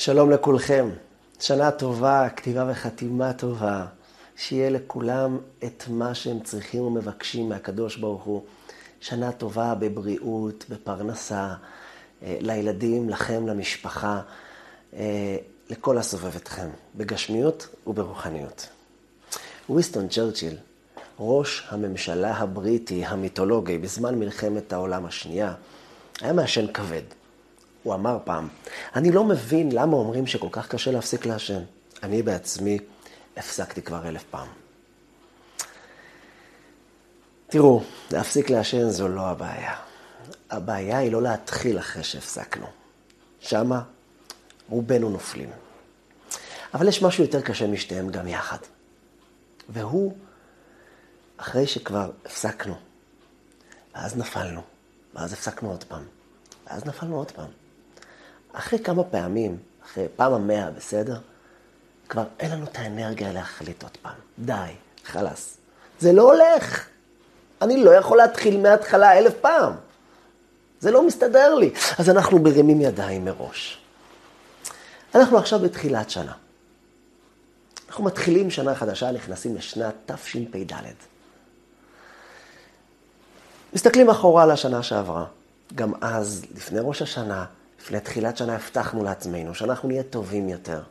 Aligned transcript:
שלום 0.00 0.30
לכולכם. 0.30 0.90
שנה 1.40 1.70
טובה, 1.70 2.28
כתיבה 2.36 2.68
וחתימה 2.70 3.32
טובה. 3.32 3.86
שיהיה 4.36 4.70
לכולם 4.70 5.38
את 5.64 5.84
מה 5.88 6.14
שהם 6.14 6.40
צריכים 6.40 6.82
ומבקשים 6.82 7.48
מהקדוש 7.48 7.96
ברוך 7.96 8.22
הוא. 8.22 8.42
שנה 9.00 9.32
טובה 9.32 9.74
בבריאות, 9.74 10.64
בפרנסה, 10.68 11.54
אה, 12.22 12.36
לילדים, 12.40 13.10
לכם, 13.10 13.46
למשפחה, 13.46 14.20
אה, 14.94 15.36
לכל 15.70 15.98
הסובב 15.98 16.36
אתכם, 16.36 16.68
בגשמיות 16.96 17.68
וברוחניות. 17.86 18.68
וויסטון 19.68 20.08
צ'רצ'יל, 20.08 20.56
ראש 21.18 21.66
הממשלה 21.68 22.36
הבריטי 22.36 23.04
המיתולוגי 23.04 23.78
בזמן 23.78 24.18
מלחמת 24.18 24.72
העולם 24.72 25.06
השנייה, 25.06 25.54
היה 26.20 26.32
מעשן 26.32 26.72
כבד. 26.72 27.19
הוא 27.82 27.94
אמר 27.94 28.18
פעם, 28.24 28.48
אני 28.96 29.12
לא 29.12 29.24
מבין 29.24 29.72
למה 29.72 29.96
אומרים 29.96 30.26
שכל 30.26 30.48
כך 30.52 30.68
קשה 30.68 30.90
להפסיק 30.90 31.26
לעשן. 31.26 31.62
אני 32.02 32.22
בעצמי 32.22 32.78
הפסקתי 33.36 33.82
כבר 33.82 34.08
אלף 34.08 34.24
פעם. 34.30 34.48
תראו, 37.46 37.82
להפסיק 38.10 38.50
לעשן 38.50 38.90
זו 38.90 39.08
לא 39.08 39.26
הבעיה. 39.26 39.76
הבעיה 40.50 40.98
היא 40.98 41.12
לא 41.12 41.22
להתחיל 41.22 41.78
אחרי 41.78 42.04
שהפסקנו. 42.04 42.66
שמה 43.40 43.82
רובנו 44.68 45.08
נופלים. 45.08 45.50
אבל 46.74 46.88
יש 46.88 47.02
משהו 47.02 47.24
יותר 47.24 47.40
קשה 47.40 47.66
משתיהם 47.66 48.10
גם 48.10 48.28
יחד. 48.28 48.58
והוא, 49.68 50.16
אחרי 51.36 51.66
שכבר 51.66 52.10
הפסקנו, 52.24 52.74
ואז 53.94 54.16
נפלנו, 54.16 54.60
ואז 55.14 55.32
הפסקנו 55.32 55.70
עוד 55.70 55.84
פעם, 55.84 56.02
ואז 56.66 56.86
נפלנו 56.86 57.16
עוד 57.16 57.30
פעם. 57.30 57.59
אחרי 58.52 58.78
כמה 58.78 59.04
פעמים, 59.04 59.58
אחרי 59.84 60.06
פעם 60.16 60.32
המאה, 60.32 60.70
בסדר? 60.70 61.18
כבר 62.08 62.24
אין 62.40 62.50
לנו 62.50 62.64
את 62.64 62.76
האנרגיה 62.76 63.32
להחליט 63.32 63.82
עוד 63.82 63.96
פעם. 64.02 64.14
די, 64.38 64.72
חלאס. 65.04 65.56
זה 66.00 66.12
לא 66.12 66.32
הולך. 66.32 66.86
אני 67.62 67.84
לא 67.84 67.90
יכול 67.90 68.16
להתחיל 68.16 68.60
מההתחלה 68.60 69.18
אלף 69.18 69.34
פעם. 69.40 69.72
זה 70.80 70.90
לא 70.90 71.06
מסתדר 71.06 71.54
לי. 71.54 71.70
אז 71.98 72.10
אנחנו 72.10 72.38
מרימים 72.38 72.80
ידיים 72.80 73.24
מראש. 73.24 73.78
אנחנו 75.14 75.38
עכשיו 75.38 75.58
בתחילת 75.58 76.10
שנה. 76.10 76.32
אנחנו 77.88 78.04
מתחילים 78.04 78.50
שנה 78.50 78.74
חדשה, 78.74 79.12
נכנסים 79.12 79.56
לשנת 79.56 79.94
תשפ"ד. 80.06 80.72
מסתכלים 83.72 84.10
אחורה 84.10 84.42
על 84.42 84.50
השנה 84.50 84.82
שעברה. 84.82 85.24
גם 85.74 85.92
אז, 86.00 86.44
לפני 86.54 86.78
ראש 86.82 87.02
השנה, 87.02 87.44
לפני 87.80 88.00
תחילת 88.00 88.36
שנה, 88.36 88.54
הבטחנו 88.54 89.04
לעצמנו 89.04 89.54
שאנחנו 89.54 89.88
נהיה 89.88 90.02
טובים 90.02 90.48
יותר. 90.48 90.82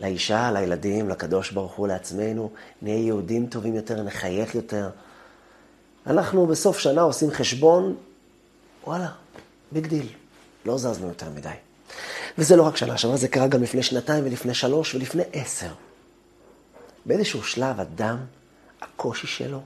לאישה, 0.00 0.50
לילדים, 0.52 1.08
לקדוש 1.08 1.50
ברוך 1.50 1.72
הוא, 1.72 1.88
לעצמנו, 1.88 2.50
נהיה 2.82 3.06
יהודים 3.06 3.46
טובים 3.46 3.74
יותר, 3.74 4.02
נחייך 4.02 4.54
יותר. 4.54 4.90
אנחנו 6.06 6.46
בסוף 6.46 6.78
שנה 6.78 7.02
עושים 7.02 7.30
חשבון, 7.30 7.96
וואלה, 8.84 9.08
big 9.72 9.86
deal, 9.86 10.08
לא 10.66 10.78
זזנו 10.78 11.08
יותר 11.08 11.30
מדי. 11.30 11.48
וזה 12.38 12.56
לא 12.56 12.62
רק 12.62 12.76
שנה 12.76 12.98
שעברה, 12.98 13.16
זה 13.16 13.28
קרה 13.28 13.46
גם 13.46 13.62
לפני 13.62 13.82
שנתיים 13.82 14.24
ולפני 14.24 14.54
שלוש 14.54 14.94
ולפני 14.94 15.22
עשר. 15.32 15.72
באיזשהו 17.06 17.44
שלב 17.44 17.80
אדם, 17.80 18.16
הקושי 18.82 19.26
שלו, 19.26 19.60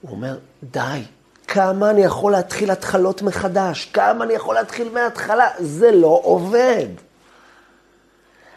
הוא 0.00 0.10
אומר, 0.10 0.38
די, 0.70 1.02
כמה 1.48 1.90
אני 1.90 2.00
יכול 2.00 2.32
להתחיל 2.32 2.70
התחלות 2.70 3.22
מחדש? 3.22 3.90
כמה 3.92 4.24
אני 4.24 4.34
יכול 4.34 4.54
להתחיל 4.54 4.88
מההתחלה? 4.88 5.50
זה 5.58 5.90
לא 5.90 6.20
עובד. 6.24 6.86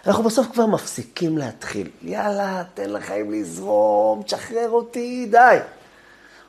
אנחנו 0.08 0.24
בסוף 0.24 0.48
כבר 0.54 0.66
מפסיקים 0.66 1.38
להתחיל. 1.38 1.90
יאללה, 2.02 2.64
תן 2.74 2.90
לחיים 2.90 3.32
לזרום, 3.32 4.24
תשחרר 4.24 4.70
אותי, 4.70 5.28
די. 5.32 5.58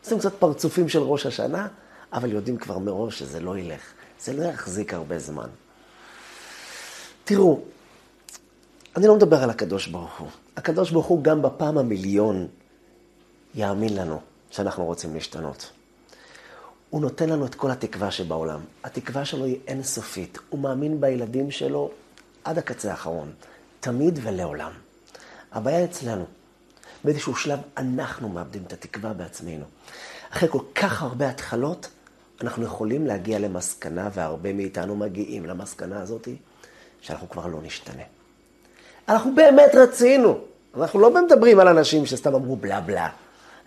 עושים 0.04 0.18
קצת 0.18 0.34
פרצופים 0.34 0.88
של 0.88 1.02
ראש 1.02 1.26
השנה, 1.26 1.66
אבל 2.12 2.32
יודעים 2.32 2.56
כבר 2.56 2.78
מראש 2.78 3.18
שזה 3.18 3.40
לא 3.40 3.58
ילך. 3.58 3.80
זה 4.20 4.32
לא 4.32 4.42
יחזיק 4.44 4.94
הרבה 4.94 5.18
זמן. 5.18 5.48
תראו, 7.24 7.60
אני 8.96 9.06
לא 9.06 9.16
מדבר 9.16 9.42
על 9.42 9.50
הקדוש 9.50 9.86
ברוך 9.86 10.18
הוא. 10.18 10.28
הקדוש 10.56 10.90
ברוך 10.90 11.06
הוא 11.06 11.22
גם 11.22 11.42
בפעם 11.42 11.78
המיליון 11.78 12.46
יאמין 13.54 13.96
לנו 13.96 14.20
שאנחנו 14.50 14.84
רוצים 14.84 15.14
להשתנות. 15.14 15.70
הוא 16.90 17.00
נותן 17.00 17.28
לנו 17.28 17.46
את 17.46 17.54
כל 17.54 17.70
התקווה 17.70 18.10
שבעולם. 18.10 18.60
התקווה 18.84 19.24
שלו 19.24 19.44
היא 19.44 19.58
אינסופית. 19.66 20.38
הוא 20.48 20.60
מאמין 20.60 21.00
בילדים 21.00 21.50
שלו 21.50 21.90
עד 22.44 22.58
הקצה 22.58 22.90
האחרון, 22.90 23.32
תמיד 23.80 24.18
ולעולם. 24.22 24.72
הבעיה 25.52 25.84
אצלנו. 25.84 26.24
באיזשהו 27.04 27.36
שלב 27.36 27.58
אנחנו 27.76 28.28
מאבדים 28.28 28.62
את 28.66 28.72
התקווה 28.72 29.12
בעצמנו. 29.12 29.64
אחרי 30.30 30.48
כל 30.48 30.62
כך 30.74 31.02
הרבה 31.02 31.28
התחלות, 31.28 31.88
אנחנו 32.40 32.64
יכולים 32.64 33.06
להגיע 33.06 33.38
למסקנה, 33.38 34.08
והרבה 34.12 34.52
מאיתנו 34.52 34.96
מגיעים 34.96 35.46
למסקנה 35.46 36.02
הזאת, 36.02 36.28
שאנחנו 37.00 37.28
כבר 37.28 37.46
לא 37.46 37.58
נשתנה. 37.62 38.02
אנחנו 39.08 39.34
באמת 39.34 39.74
רצינו. 39.74 40.38
אנחנו 40.76 41.00
לא 41.00 41.24
מדברים 41.24 41.60
על 41.60 41.68
אנשים 41.68 42.06
שסתם 42.06 42.34
אמרו 42.34 42.56
בלה 42.56 42.80
בלה. 42.80 43.08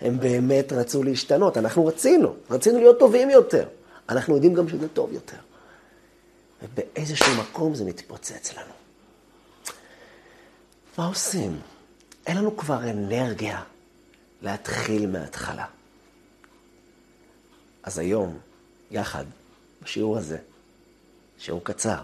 הם 0.01 0.19
באמת 0.19 0.73
רצו 0.73 1.03
להשתנות, 1.03 1.57
אנחנו 1.57 1.85
רצינו, 1.85 2.35
רצינו 2.49 2.79
להיות 2.79 2.99
טובים 2.99 3.29
יותר. 3.29 3.67
אנחנו 4.09 4.35
יודעים 4.35 4.53
גם 4.53 4.69
שזה 4.69 4.87
טוב 4.89 5.13
יותר. 5.13 5.37
ובאיזשהו 6.63 7.35
מקום 7.41 7.75
זה 7.75 7.85
מתפוצץ 7.85 8.53
לנו. 8.53 8.73
מה 10.97 11.07
עושים? 11.07 11.59
אין 12.27 12.37
לנו 12.37 12.57
כבר 12.57 12.89
אנרגיה 12.89 13.63
להתחיל 14.41 15.07
מההתחלה. 15.07 15.65
אז 17.83 17.97
היום, 17.97 18.37
יחד, 18.91 19.25
בשיעור 19.83 20.17
הזה, 20.17 20.37
שיעור 21.37 21.63
קצר, 21.63 22.01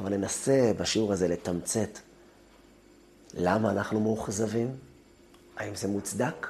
אבל 0.00 0.16
ננסה 0.16 0.72
בשיעור 0.78 1.12
הזה 1.12 1.28
לתמצת 1.28 1.98
למה 3.34 3.70
אנחנו 3.70 4.00
מאוכזבים, 4.00 4.76
האם 5.56 5.74
זה 5.74 5.88
מוצדק, 5.88 6.46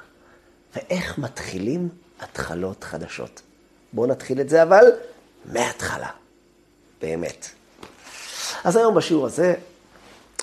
ואיך 0.75 1.17
מתחילים 1.17 1.89
התחלות 2.19 2.83
חדשות. 2.83 3.41
בואו 3.93 4.07
נתחיל 4.07 4.41
את 4.41 4.49
זה 4.49 4.63
אבל 4.63 4.85
מההתחלה, 5.45 6.09
באמת. 7.01 7.47
אז 8.63 8.75
היום 8.75 8.95
בשיעור 8.95 9.25
הזה 9.25 9.55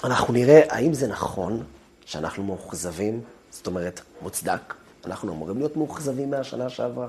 אנחנו 0.04 0.34
נראה 0.34 0.60
האם 0.68 0.94
זה 0.94 1.06
נכון 1.06 1.64
שאנחנו 2.06 2.44
מאוכזבים, 2.44 3.20
זאת 3.50 3.66
אומרת 3.66 4.00
מוצדק, 4.20 4.74
אנחנו 5.04 5.32
אמורים 5.32 5.58
להיות 5.58 5.76
מאוכזבים 5.76 6.30
מהשנה 6.30 6.68
שעברה. 6.68 7.08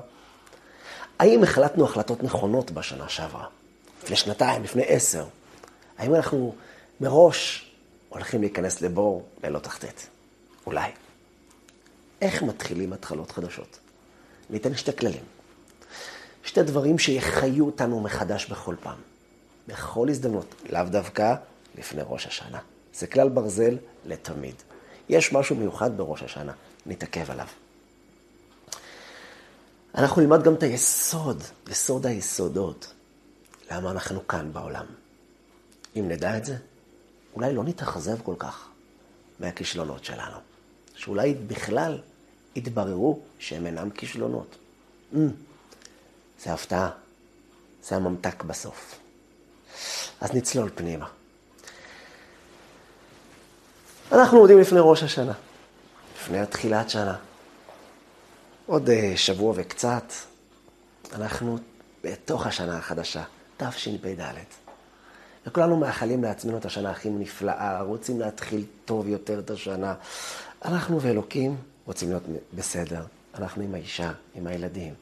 האם 1.18 1.42
החלטנו 1.42 1.84
החלטות 1.84 2.22
נכונות 2.22 2.70
בשנה 2.70 3.08
שעברה, 3.08 3.46
לפני 4.02 4.16
שנתיים, 4.16 4.62
לפני 4.62 4.82
עשר? 4.86 5.24
האם 5.98 6.14
אנחנו 6.14 6.54
מראש 7.00 7.70
הולכים 8.08 8.40
להיכנס 8.40 8.82
לבור 8.82 9.26
ללא 9.44 9.58
תחתית? 9.58 10.08
אולי. 10.66 10.90
איך 12.20 12.42
מתחילים 12.42 12.92
התחלות 12.92 13.30
חדשות? 13.30 13.78
ניתן 14.50 14.74
שתי 14.74 14.96
כללים. 14.96 15.24
שתי 16.44 16.62
דברים 16.62 16.98
שיחיו 16.98 17.66
אותנו 17.66 18.00
מחדש 18.00 18.46
בכל 18.46 18.74
פעם. 18.82 18.98
בכל 19.66 20.08
הזדמנות, 20.08 20.54
לאו 20.72 20.84
דווקא 20.84 21.34
לפני 21.78 22.02
ראש 22.06 22.26
השנה. 22.26 22.58
זה 22.94 23.06
כלל 23.06 23.28
ברזל 23.28 23.76
לתמיד. 24.04 24.54
יש 25.08 25.32
משהו 25.32 25.56
מיוחד 25.56 25.96
בראש 25.96 26.22
השנה, 26.22 26.52
נתעכב 26.86 27.30
עליו. 27.30 27.46
אנחנו 29.94 30.22
נלמד 30.22 30.42
גם 30.42 30.54
את 30.54 30.62
היסוד, 30.62 31.42
יסוד 31.70 32.06
היסודות, 32.06 32.92
למה 33.70 33.90
אנחנו 33.90 34.28
כאן 34.28 34.52
בעולם. 34.52 34.86
אם 35.96 36.08
נדע 36.08 36.36
את 36.36 36.44
זה, 36.44 36.56
אולי 37.34 37.54
לא 37.54 37.64
נתאכזב 37.64 38.22
כל 38.22 38.34
כך 38.38 38.68
מהכישלונות 39.40 40.04
שלנו. 40.04 40.36
שאולי 40.94 41.34
בכלל 41.34 41.98
יתבררו 42.56 43.20
שהם 43.38 43.66
אינם 43.66 43.90
כישלונות. 43.90 44.56
Mm, 45.12 45.16
זה 46.42 46.52
הפתעה, 46.52 46.90
זה 47.82 47.96
הממתק 47.96 48.42
בסוף. 48.44 48.98
אז 50.20 50.34
נצלול 50.34 50.70
פנימה. 50.74 51.06
אנחנו 54.12 54.38
עומדים 54.38 54.58
לפני 54.58 54.78
ראש 54.82 55.02
השנה, 55.02 55.32
לפני 56.16 56.38
התחילת 56.38 56.90
שנה. 56.90 57.16
עוד 58.66 58.88
uh, 58.88 58.92
שבוע 59.16 59.52
וקצת, 59.56 60.12
אנחנו 61.12 61.58
בתוך 62.04 62.46
השנה 62.46 62.78
החדשה, 62.78 63.22
תשפ"ד. 63.56 64.32
וכולנו 65.46 65.76
מאחלים 65.76 66.22
לעצמנו 66.24 66.56
את 66.56 66.64
השנה 66.64 66.90
הכי 66.90 67.10
נפלאה, 67.10 67.82
רוצים 67.82 68.20
להתחיל 68.20 68.64
טוב 68.84 69.08
יותר 69.08 69.38
את 69.38 69.50
השנה. 69.50 69.94
אנחנו 70.64 71.00
ואלוקים 71.00 71.56
רוצים 71.86 72.08
להיות 72.08 72.22
בסדר. 72.54 73.02
אנחנו 73.34 73.62
עם 73.62 73.74
האישה, 73.74 74.12
עם 74.34 74.46
הילדים, 74.46 74.94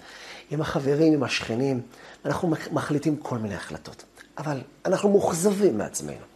עם 0.50 0.60
החברים, 0.60 1.12
עם 1.12 1.22
השכנים, 1.22 1.80
אנחנו 2.24 2.52
מחליטים 2.72 3.16
כל 3.16 3.38
מיני 3.38 3.54
החלטות. 3.54 4.04
אבל 4.38 4.60
אנחנו 4.86 5.08
מאוכזבים 5.08 5.78
מעצמנו. 5.78 6.28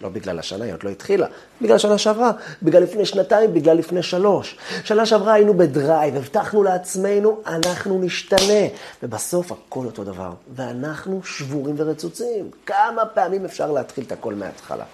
לא 0.00 0.08
בגלל 0.08 0.38
השנה, 0.38 0.64
היא 0.64 0.72
עוד 0.72 0.82
לא 0.82 0.90
התחילה, 0.90 1.26
בגלל 1.62 1.78
שנה 1.78 1.98
שעברה, 1.98 2.32
בגלל 2.62 2.82
לפני 2.82 3.06
שנתיים, 3.06 3.54
בגלל 3.54 3.76
לפני 3.76 4.02
שלוש. 4.02 4.58
שנה 4.84 5.06
שעברה 5.06 5.32
היינו 5.32 5.54
בדרייב, 5.54 6.16
הבטחנו 6.16 6.62
לעצמנו, 6.62 7.42
אנחנו 7.46 8.00
נשתנה. 8.02 8.68
ובסוף 9.02 9.52
הכל 9.52 9.86
אותו 9.86 10.04
דבר, 10.04 10.32
ואנחנו 10.54 11.24
שבורים 11.24 11.74
ורצוצים. 11.78 12.50
כמה 12.66 13.06
פעמים 13.06 13.44
אפשר 13.44 13.72
להתחיל 13.72 14.04
את 14.04 14.12
הכל 14.12 14.34
מההתחלה? 14.34 14.84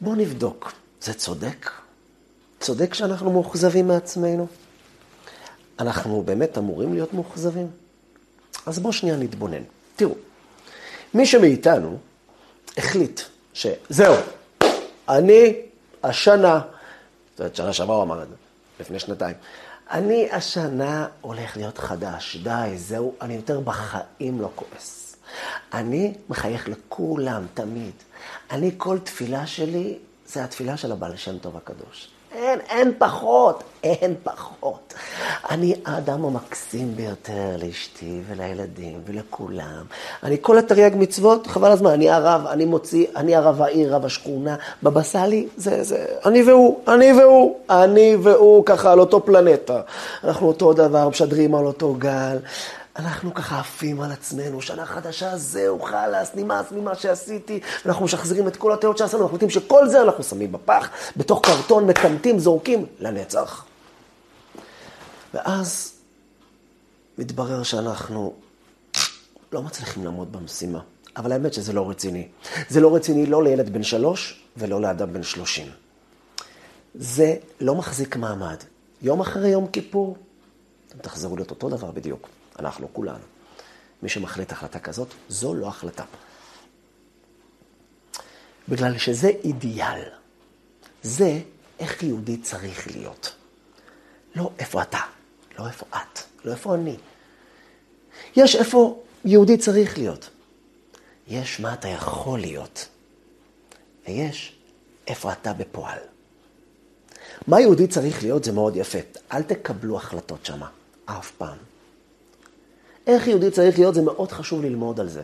בואו 0.00 0.14
נבדוק, 0.14 0.72
זה 1.00 1.14
צודק? 1.14 1.70
צודק 2.60 2.94
שאנחנו 2.94 3.32
מאוכזבים 3.32 3.88
מעצמנו? 3.88 4.46
אנחנו 5.78 6.22
באמת 6.22 6.58
אמורים 6.58 6.92
להיות 6.92 7.14
מאוכזבים? 7.14 7.70
אז 8.66 8.78
בואו 8.78 8.92
שנייה 8.92 9.16
נתבונן. 9.16 9.62
תראו, 9.96 10.14
מי 11.14 11.26
שמאיתנו 11.26 11.98
החליט 12.76 13.20
שזהו, 13.52 14.14
אני 15.08 15.56
השנה, 16.02 16.60
זאת 17.30 17.40
אומרת, 17.40 17.56
שנה 17.56 17.72
שעברה 17.72 17.96
הוא 17.96 18.02
אמר 18.02 18.22
את 18.22 18.28
זה, 18.28 18.34
לפני 18.80 18.98
שנתיים, 18.98 19.36
אני 19.90 20.30
השנה 20.30 21.06
הולך 21.20 21.56
להיות 21.56 21.78
חדש, 21.78 22.36
די, 22.36 22.72
זהו, 22.76 23.14
אני 23.20 23.34
יותר 23.34 23.60
בחיים 23.60 24.40
לא 24.40 24.50
כועס. 24.54 25.16
אני 25.72 26.14
מחייך 26.28 26.68
לכולם, 26.68 27.46
תמיד. 27.54 27.92
אני, 28.50 28.70
כל 28.76 28.98
תפילה 28.98 29.46
שלי, 29.46 29.98
זה 30.26 30.44
התפילה 30.44 30.76
של 30.76 30.92
הבעל 30.92 31.16
שם 31.16 31.38
טוב 31.38 31.56
הקדוש. 31.56 32.08
אין, 32.34 32.60
אין 32.68 32.92
פחות, 32.98 33.62
אין 33.82 34.14
פחות. 34.22 34.94
אני 35.50 35.74
האדם 35.86 36.24
המקסים 36.24 36.96
ביותר 36.96 37.56
לאשתי 37.62 38.20
ולילדים 38.26 39.00
ולכולם. 39.06 39.84
אני 40.22 40.36
כל 40.40 40.58
התרי"ג 40.58 40.90
מצוות, 40.96 41.46
חבל 41.46 41.70
הזמן, 41.70 41.90
אני 41.90 42.10
הרב, 42.10 42.46
אני 42.46 42.64
מוציא, 42.64 43.06
אני 43.16 43.36
הרב 43.36 43.62
העיר, 43.62 43.94
רב 43.94 44.04
השכונה, 44.04 44.56
בבא 44.82 45.02
סאלי, 45.02 45.48
זה, 45.56 45.82
זה, 45.82 46.06
אני 46.24 46.42
והוא, 46.42 46.80
אני 46.88 47.12
והוא, 47.12 47.56
אני 47.70 48.16
והוא, 48.22 48.66
ככה 48.66 48.92
על 48.92 49.00
אותו 49.00 49.24
פלנטה. 49.24 49.80
אנחנו 50.24 50.46
אותו 50.48 50.72
דבר, 50.72 51.08
משדרים 51.08 51.54
על 51.54 51.66
אותו 51.66 51.94
גל. 51.98 52.36
אנחנו 52.96 53.34
ככה 53.34 53.60
עפים 53.60 54.00
על 54.00 54.12
עצמנו, 54.12 54.62
שנה 54.62 54.86
חדשה, 54.86 55.36
זהו, 55.36 55.82
חלאס, 55.82 56.30
נמאס 56.34 56.72
ממה 56.72 56.94
שעשיתי, 56.94 57.60
ואנחנו 57.84 58.04
משחזרים 58.04 58.48
את 58.48 58.56
כל 58.56 58.72
הטעות 58.72 58.98
שעשינו, 58.98 59.22
אנחנו 59.22 59.34
יודעים 59.34 59.50
שכל 59.50 59.88
זה 59.88 60.02
אנחנו 60.02 60.24
שמים 60.24 60.52
בפח, 60.52 60.90
בתוך 61.16 61.40
קרטון, 61.42 61.86
מקמטים, 61.86 62.38
זורקים, 62.38 62.86
לנצח. 62.98 63.64
ואז 65.34 65.92
מתברר 67.18 67.62
שאנחנו 67.62 68.34
לא 69.52 69.62
מצליחים 69.62 70.04
לעמוד 70.04 70.32
במשימה. 70.32 70.80
אבל 71.16 71.32
האמת 71.32 71.54
שזה 71.54 71.72
לא 71.72 71.90
רציני. 71.90 72.28
זה 72.68 72.80
לא 72.80 72.94
רציני 72.94 73.26
לא 73.26 73.44
לילד 73.44 73.72
בן 73.72 73.82
שלוש 73.82 74.44
ולא 74.56 74.80
לאדם 74.80 75.12
בן 75.12 75.22
שלושים. 75.22 75.66
זה 76.94 77.36
לא 77.60 77.74
מחזיק 77.74 78.16
מעמד. 78.16 78.56
יום 79.02 79.20
אחרי 79.20 79.48
יום 79.48 79.66
כיפור, 79.66 80.16
אתם 80.88 80.98
תחזרו 80.98 81.36
להיות 81.36 81.50
אותו 81.50 81.68
דבר 81.68 81.90
בדיוק. 81.90 82.28
אנחנו 82.60 82.88
כולנו. 82.92 83.24
מי 84.02 84.08
שמחליט 84.08 84.52
החלטה 84.52 84.78
כזאת, 84.78 85.08
זו 85.28 85.54
לא 85.54 85.68
החלטה. 85.68 86.04
בגלל 88.68 88.98
שזה 88.98 89.28
אידיאל. 89.28 90.02
זה 91.02 91.40
איך 91.78 92.02
יהודי 92.02 92.36
צריך 92.36 92.86
להיות. 92.96 93.34
לא 94.36 94.50
איפה 94.58 94.82
אתה, 94.82 95.00
לא 95.58 95.66
איפה 95.66 95.86
את, 95.90 96.20
לא 96.44 96.52
איפה 96.52 96.74
אני. 96.74 96.96
יש 98.36 98.56
איפה 98.56 99.02
יהודי 99.24 99.58
צריך 99.58 99.98
להיות. 99.98 100.30
יש 101.28 101.60
מה 101.60 101.74
אתה 101.74 101.88
יכול 101.88 102.40
להיות. 102.40 102.88
ויש 104.08 104.56
איפה 105.06 105.32
אתה 105.32 105.52
בפועל. 105.52 105.98
מה 107.46 107.60
יהודי 107.60 107.86
צריך 107.86 108.22
להיות 108.22 108.44
זה 108.44 108.52
מאוד 108.52 108.76
יפה. 108.76 108.98
אל 109.32 109.42
תקבלו 109.42 109.96
החלטות 109.96 110.46
שמה, 110.46 110.68
אף 111.04 111.30
פעם. 111.30 111.69
איך 113.06 113.28
יהודי 113.28 113.50
צריך 113.50 113.78
להיות, 113.78 113.94
זה 113.94 114.02
מאוד 114.02 114.32
חשוב 114.32 114.62
ללמוד 114.62 115.00
על 115.00 115.08
זה. 115.08 115.22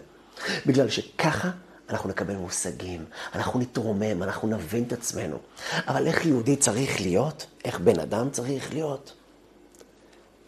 בגלל 0.67 0.89
שככה 0.89 1.51
אנחנו 1.91 2.09
נקבל 2.09 2.37
מושגים, 2.37 3.05
אנחנו 3.35 3.61
נתרומם, 3.61 4.23
אנחנו 4.23 4.49
נבין 4.49 4.85
את 4.87 4.93
עצמנו. 4.93 5.37
אבל 5.87 6.07
איך 6.07 6.27
יהודי 6.27 6.57
צריך 6.57 7.01
להיות? 7.01 7.47
איך 7.65 7.81
בן 7.81 8.01
אדם 8.01 8.31
צריך 8.31 8.73
להיות? 8.73 9.13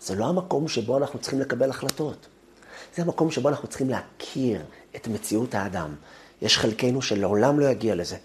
זה 0.00 0.14
לא 0.14 0.24
המקום 0.24 0.68
שבו 0.68 0.98
אנחנו 0.98 1.18
צריכים 1.18 1.40
לקבל 1.40 1.70
החלטות. 1.70 2.26
זה 2.96 3.02
המקום 3.02 3.30
שבו 3.30 3.48
אנחנו 3.48 3.68
צריכים 3.68 3.90
להכיר 3.90 4.62
את 4.96 5.08
מציאות 5.08 5.54
האדם. 5.54 5.94
יש 6.42 6.58
חלקנו 6.58 7.02
שלעולם 7.02 7.60
לא 7.60 7.66
יגיע 7.66 7.94
לזה. 7.94 8.16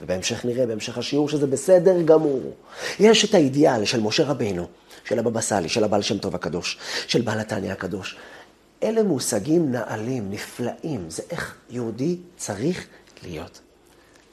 ובהמשך 0.00 0.44
נראה, 0.44 0.66
בהמשך 0.66 0.98
השיעור, 0.98 1.28
שזה 1.28 1.46
בסדר 1.46 2.02
גמור. 2.02 2.54
יש 3.00 3.24
את 3.24 3.34
האידיאל 3.34 3.84
של 3.84 4.00
משה 4.00 4.24
רבינו, 4.24 4.66
של 5.04 5.18
הבבא 5.18 5.40
סאלי, 5.40 5.68
של 5.68 5.84
הבעל 5.84 6.02
שם 6.02 6.18
טוב 6.18 6.34
הקדוש, 6.34 6.78
של 7.06 7.20
בעל 7.20 7.40
התניא 7.40 7.72
הקדוש. 7.72 8.16
אלה 8.82 9.02
מושגים 9.02 9.72
נעלים, 9.72 10.30
נפלאים, 10.30 11.10
זה 11.10 11.22
איך 11.30 11.56
יהודי 11.70 12.18
צריך 12.36 12.86
להיות. 13.22 13.60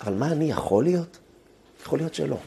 אבל 0.01 0.13
מה 0.13 0.31
אני 0.31 0.51
יכול 0.51 0.83
להיות? 0.83 1.17
יכול 1.81 1.99
להיות 1.99 2.13
שלא. 2.13 2.37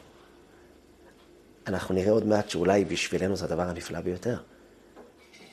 אנחנו 1.67 1.95
נראה 1.95 2.11
עוד 2.11 2.27
מעט 2.27 2.51
שאולי 2.51 2.85
בשבילנו 2.85 3.37
זה 3.37 3.45
הדבר 3.45 3.63
הנפלא 3.63 4.01
ביותר. 4.01 4.39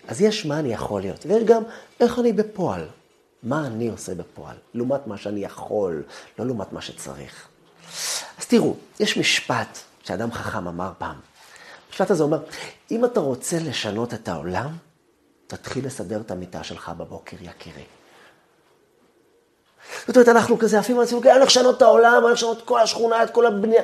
אז 0.07 0.21
יש 0.21 0.45
מה 0.45 0.59
אני 0.59 0.73
יכול 0.73 1.01
להיות, 1.01 1.25
ויש 1.25 1.43
גם 1.43 1.63
איך 1.99 2.19
אני 2.19 2.33
בפועל. 2.33 2.87
מה 3.43 3.67
אני 3.67 3.89
עושה 3.89 4.15
בפועל, 4.15 4.55
לעומת 4.73 5.07
מה 5.07 5.17
שאני 5.17 5.43
יכול, 5.43 6.03
לא 6.39 6.45
לעומת 6.45 6.73
מה 6.73 6.81
שצריך. 6.81 7.47
אז 8.37 8.45
תראו, 8.47 8.75
יש 8.99 9.17
משפט 9.17 9.77
שאדם 10.03 10.31
חכם 10.31 10.67
אמר 10.67 10.91
פעם. 10.97 11.15
המשפט 11.87 12.11
הזה 12.11 12.23
אומר, 12.23 12.43
אם 12.91 13.05
אתה 13.05 13.19
רוצה 13.19 13.57
לשנות 13.59 14.13
את 14.13 14.27
העולם, 14.27 14.77
תתחיל 15.47 15.85
לסדר 15.85 16.21
את 16.21 16.31
המיטה 16.31 16.63
שלך 16.63 16.89
בבוקר, 16.97 17.37
יקירי. 17.41 17.83
זאת 20.07 20.17
אומרת, 20.17 20.29
אנחנו 20.29 20.59
כזה 20.59 20.79
עפים 20.79 20.97
על 20.97 21.03
עצמנו, 21.03 21.21
אני 21.21 21.31
הולך 21.31 21.47
לשנות 21.47 21.77
את 21.77 21.81
העולם, 21.81 22.13
אני 22.13 22.21
הולך 22.21 22.33
לשנות 22.33 22.57
את 22.57 22.63
כל 22.63 22.79
השכונה, 22.79 23.23
את 23.23 23.29
כל 23.29 23.45
הבנייה. 23.45 23.81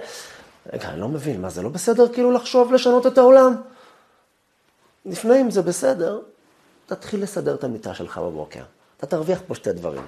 רגע, 0.73 0.89
אני 0.89 1.01
לא 1.01 1.07
מבין, 1.07 1.41
מה 1.41 1.49
זה 1.49 1.61
לא 1.61 1.69
בסדר 1.69 2.13
כאילו 2.13 2.31
לחשוב 2.31 2.73
לשנות 2.73 3.07
את 3.07 3.17
העולם? 3.17 3.55
לפני 5.05 5.41
אם 5.41 5.51
זה 5.51 5.61
בסדר, 5.61 6.19
תתחיל 6.85 7.23
לסדר 7.23 7.55
את 7.55 7.63
המיטה 7.63 7.93
שלך 7.93 8.17
בבוקר. 8.17 8.63
אתה 8.97 9.05
תרוויח 9.05 9.39
פה 9.47 9.55
שתי 9.55 9.73
דברים. 9.73 10.03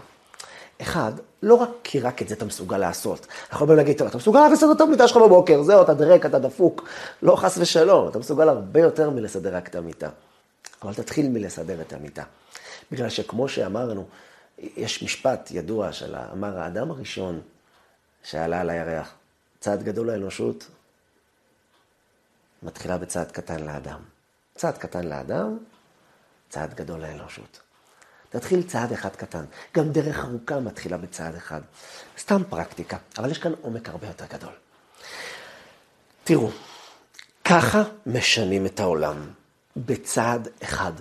אחד, 0.81 1.11
לא 1.43 1.55
רק 1.55 1.69
כי 1.83 1.99
רק 1.99 2.21
את 2.21 2.29
זה 2.29 2.35
אתה 2.35 2.45
מסוגל 2.45 2.77
לעשות. 2.77 3.27
אנחנו 3.51 3.65
יכולים 3.65 3.77
להגיד, 3.77 4.01
אתה 4.01 4.17
מסוגל 4.17 4.47
לסדר 4.47 4.71
את 4.71 4.81
המיטה 4.81 5.07
שלך 5.07 5.17
בבוקר, 5.17 5.63
זהו, 5.63 5.81
אתה 5.81 5.93
דרק, 5.93 6.25
אתה 6.25 6.39
דפוק. 6.39 6.87
לא, 7.21 7.35
חס 7.35 7.57
ושלום, 7.57 8.07
אתה 8.07 8.19
מסוגל 8.19 8.49
הרבה 8.49 8.79
יותר 8.79 9.09
מלסדר 9.09 9.55
רק 9.55 9.67
את 9.67 9.75
המיטה. 9.75 10.09
אבל 10.83 10.93
תתחיל 10.93 11.29
מלסדר 11.29 11.81
את 11.81 11.93
המיטה. 11.93 12.23
בגלל 12.91 13.09
שכמו 13.09 13.49
שאמרנו, 13.49 14.07
יש 14.57 15.03
משפט 15.03 15.51
ידוע 15.51 15.91
של 15.91 16.15
אמר 16.15 16.59
האדם 16.59 16.91
הראשון 16.91 17.41
שעלה 18.23 18.61
על 18.61 18.69
הירח, 18.69 19.13
צעד 19.59 19.83
גדול 19.83 20.07
לאנושות 20.11 20.67
מתחילה 22.63 22.97
בצעד 22.97 23.31
קטן 23.31 23.63
לאדם. 23.63 23.99
צעד 24.55 24.77
קטן 24.77 25.07
לאדם, 25.07 25.57
צעד 26.49 26.73
גדול 26.73 26.99
לאנושות. 26.99 27.59
תתחיל 28.29 28.63
צעד 28.63 28.91
אחד 28.91 29.15
קטן. 29.15 29.45
גם 29.75 29.91
דרך 29.91 30.25
ארוכה 30.25 30.59
מתחילה 30.59 30.97
בצעד 30.97 31.35
אחד. 31.35 31.61
סתם 32.17 32.41
פרקטיקה, 32.49 32.97
אבל 33.17 33.31
יש 33.31 33.37
כאן 33.37 33.53
עומק 33.61 33.89
הרבה 33.89 34.07
יותר 34.07 34.25
גדול. 34.25 34.53
תראו, 36.23 36.49
ככה 37.45 37.83
משנים 38.05 38.65
את 38.65 38.79
העולם. 38.79 39.29
בצעד 39.77 40.47
אחד. 40.63 40.91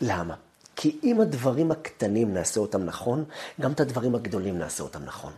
למה? 0.00 0.34
כי 0.76 0.98
אם 1.02 1.20
הדברים 1.20 1.70
הקטנים 1.70 2.34
נעשה 2.34 2.60
אותם 2.60 2.84
נכון, 2.84 3.24
גם 3.60 3.72
את 3.72 3.80
הדברים 3.80 4.14
הגדולים 4.14 4.58
נעשה 4.58 4.82
אותם 4.82 5.04
נכון. 5.04 5.32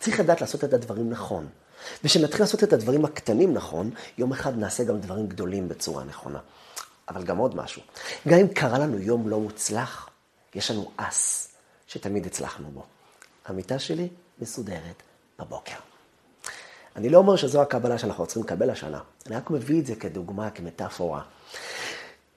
צריך 0.00 0.20
לדעת 0.20 0.40
לעשות 0.40 0.64
את 0.64 0.72
הדברים 0.72 1.10
נכון. 1.10 1.48
וכשנתחיל 2.04 2.40
לעשות 2.40 2.64
את 2.64 2.72
הדברים 2.72 3.04
הקטנים 3.04 3.54
נכון, 3.54 3.90
יום 4.18 4.32
אחד 4.32 4.58
נעשה 4.58 4.84
גם 4.84 5.00
דברים 5.00 5.26
גדולים 5.26 5.68
בצורה 5.68 6.04
נכונה. 6.04 6.38
אבל 7.08 7.22
גם 7.22 7.36
עוד 7.36 7.56
משהו, 7.56 7.82
גם 8.28 8.38
אם 8.38 8.48
קרה 8.48 8.78
לנו 8.78 8.98
יום 8.98 9.28
לא 9.28 9.40
מוצלח, 9.40 10.08
יש 10.54 10.70
לנו 10.70 10.90
אס 10.96 11.48
שתמיד 11.86 12.26
הצלחנו 12.26 12.70
בו. 12.70 12.84
המיטה 13.46 13.78
שלי 13.78 14.08
מסודרת 14.38 15.02
בבוקר. 15.38 15.76
אני 16.96 17.08
לא 17.08 17.18
אומר 17.18 17.36
שזו 17.36 17.62
הקבלה 17.62 17.98
שאנחנו 17.98 18.26
צריכים 18.26 18.42
לקבל 18.42 18.70
השנה, 18.70 19.00
אני 19.26 19.36
רק 19.36 19.50
מביא 19.50 19.80
את 19.80 19.86
זה 19.86 19.94
כדוגמה, 19.94 20.50
כמטאפורה. 20.50 21.22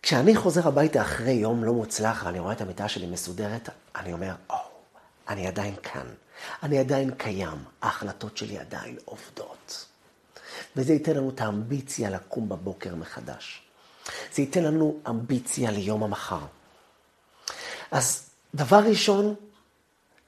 כשאני 0.03 0.36
חוזר 0.36 0.67
הביתה 0.67 1.01
אחרי 1.01 1.31
יום 1.31 1.63
לא 1.63 1.74
מוצלח 1.74 2.24
ואני 2.25 2.39
רואה 2.39 2.53
את 2.53 2.62
המיטה 2.62 2.88
שלי 2.88 3.07
מסודרת, 3.07 3.69
אני 3.95 4.13
אומר, 4.13 4.36
או, 4.50 4.55
oh, 4.55 4.60
אני 5.27 5.48
עדיין 5.48 5.75
כאן, 5.83 6.07
אני 6.63 6.79
עדיין 6.79 7.12
קיים, 7.12 7.57
ההחלטות 7.81 8.38
שלי 8.38 8.60
עדיין 8.60 8.98
עובדות. 9.05 9.86
וזה 10.75 10.93
ייתן 10.93 11.15
לנו 11.15 11.29
את 11.29 11.41
האמביציה 11.41 12.10
לקום 12.10 12.50
בבוקר 12.50 12.95
מחדש. 12.95 13.62
זה 14.33 14.41
ייתן 14.41 14.63
לנו 14.63 15.00
אמביציה 15.10 15.72
ליום 15.72 16.03
המחר. 16.03 16.45
אז 17.91 18.29
דבר 18.55 18.79
ראשון, 18.79 19.36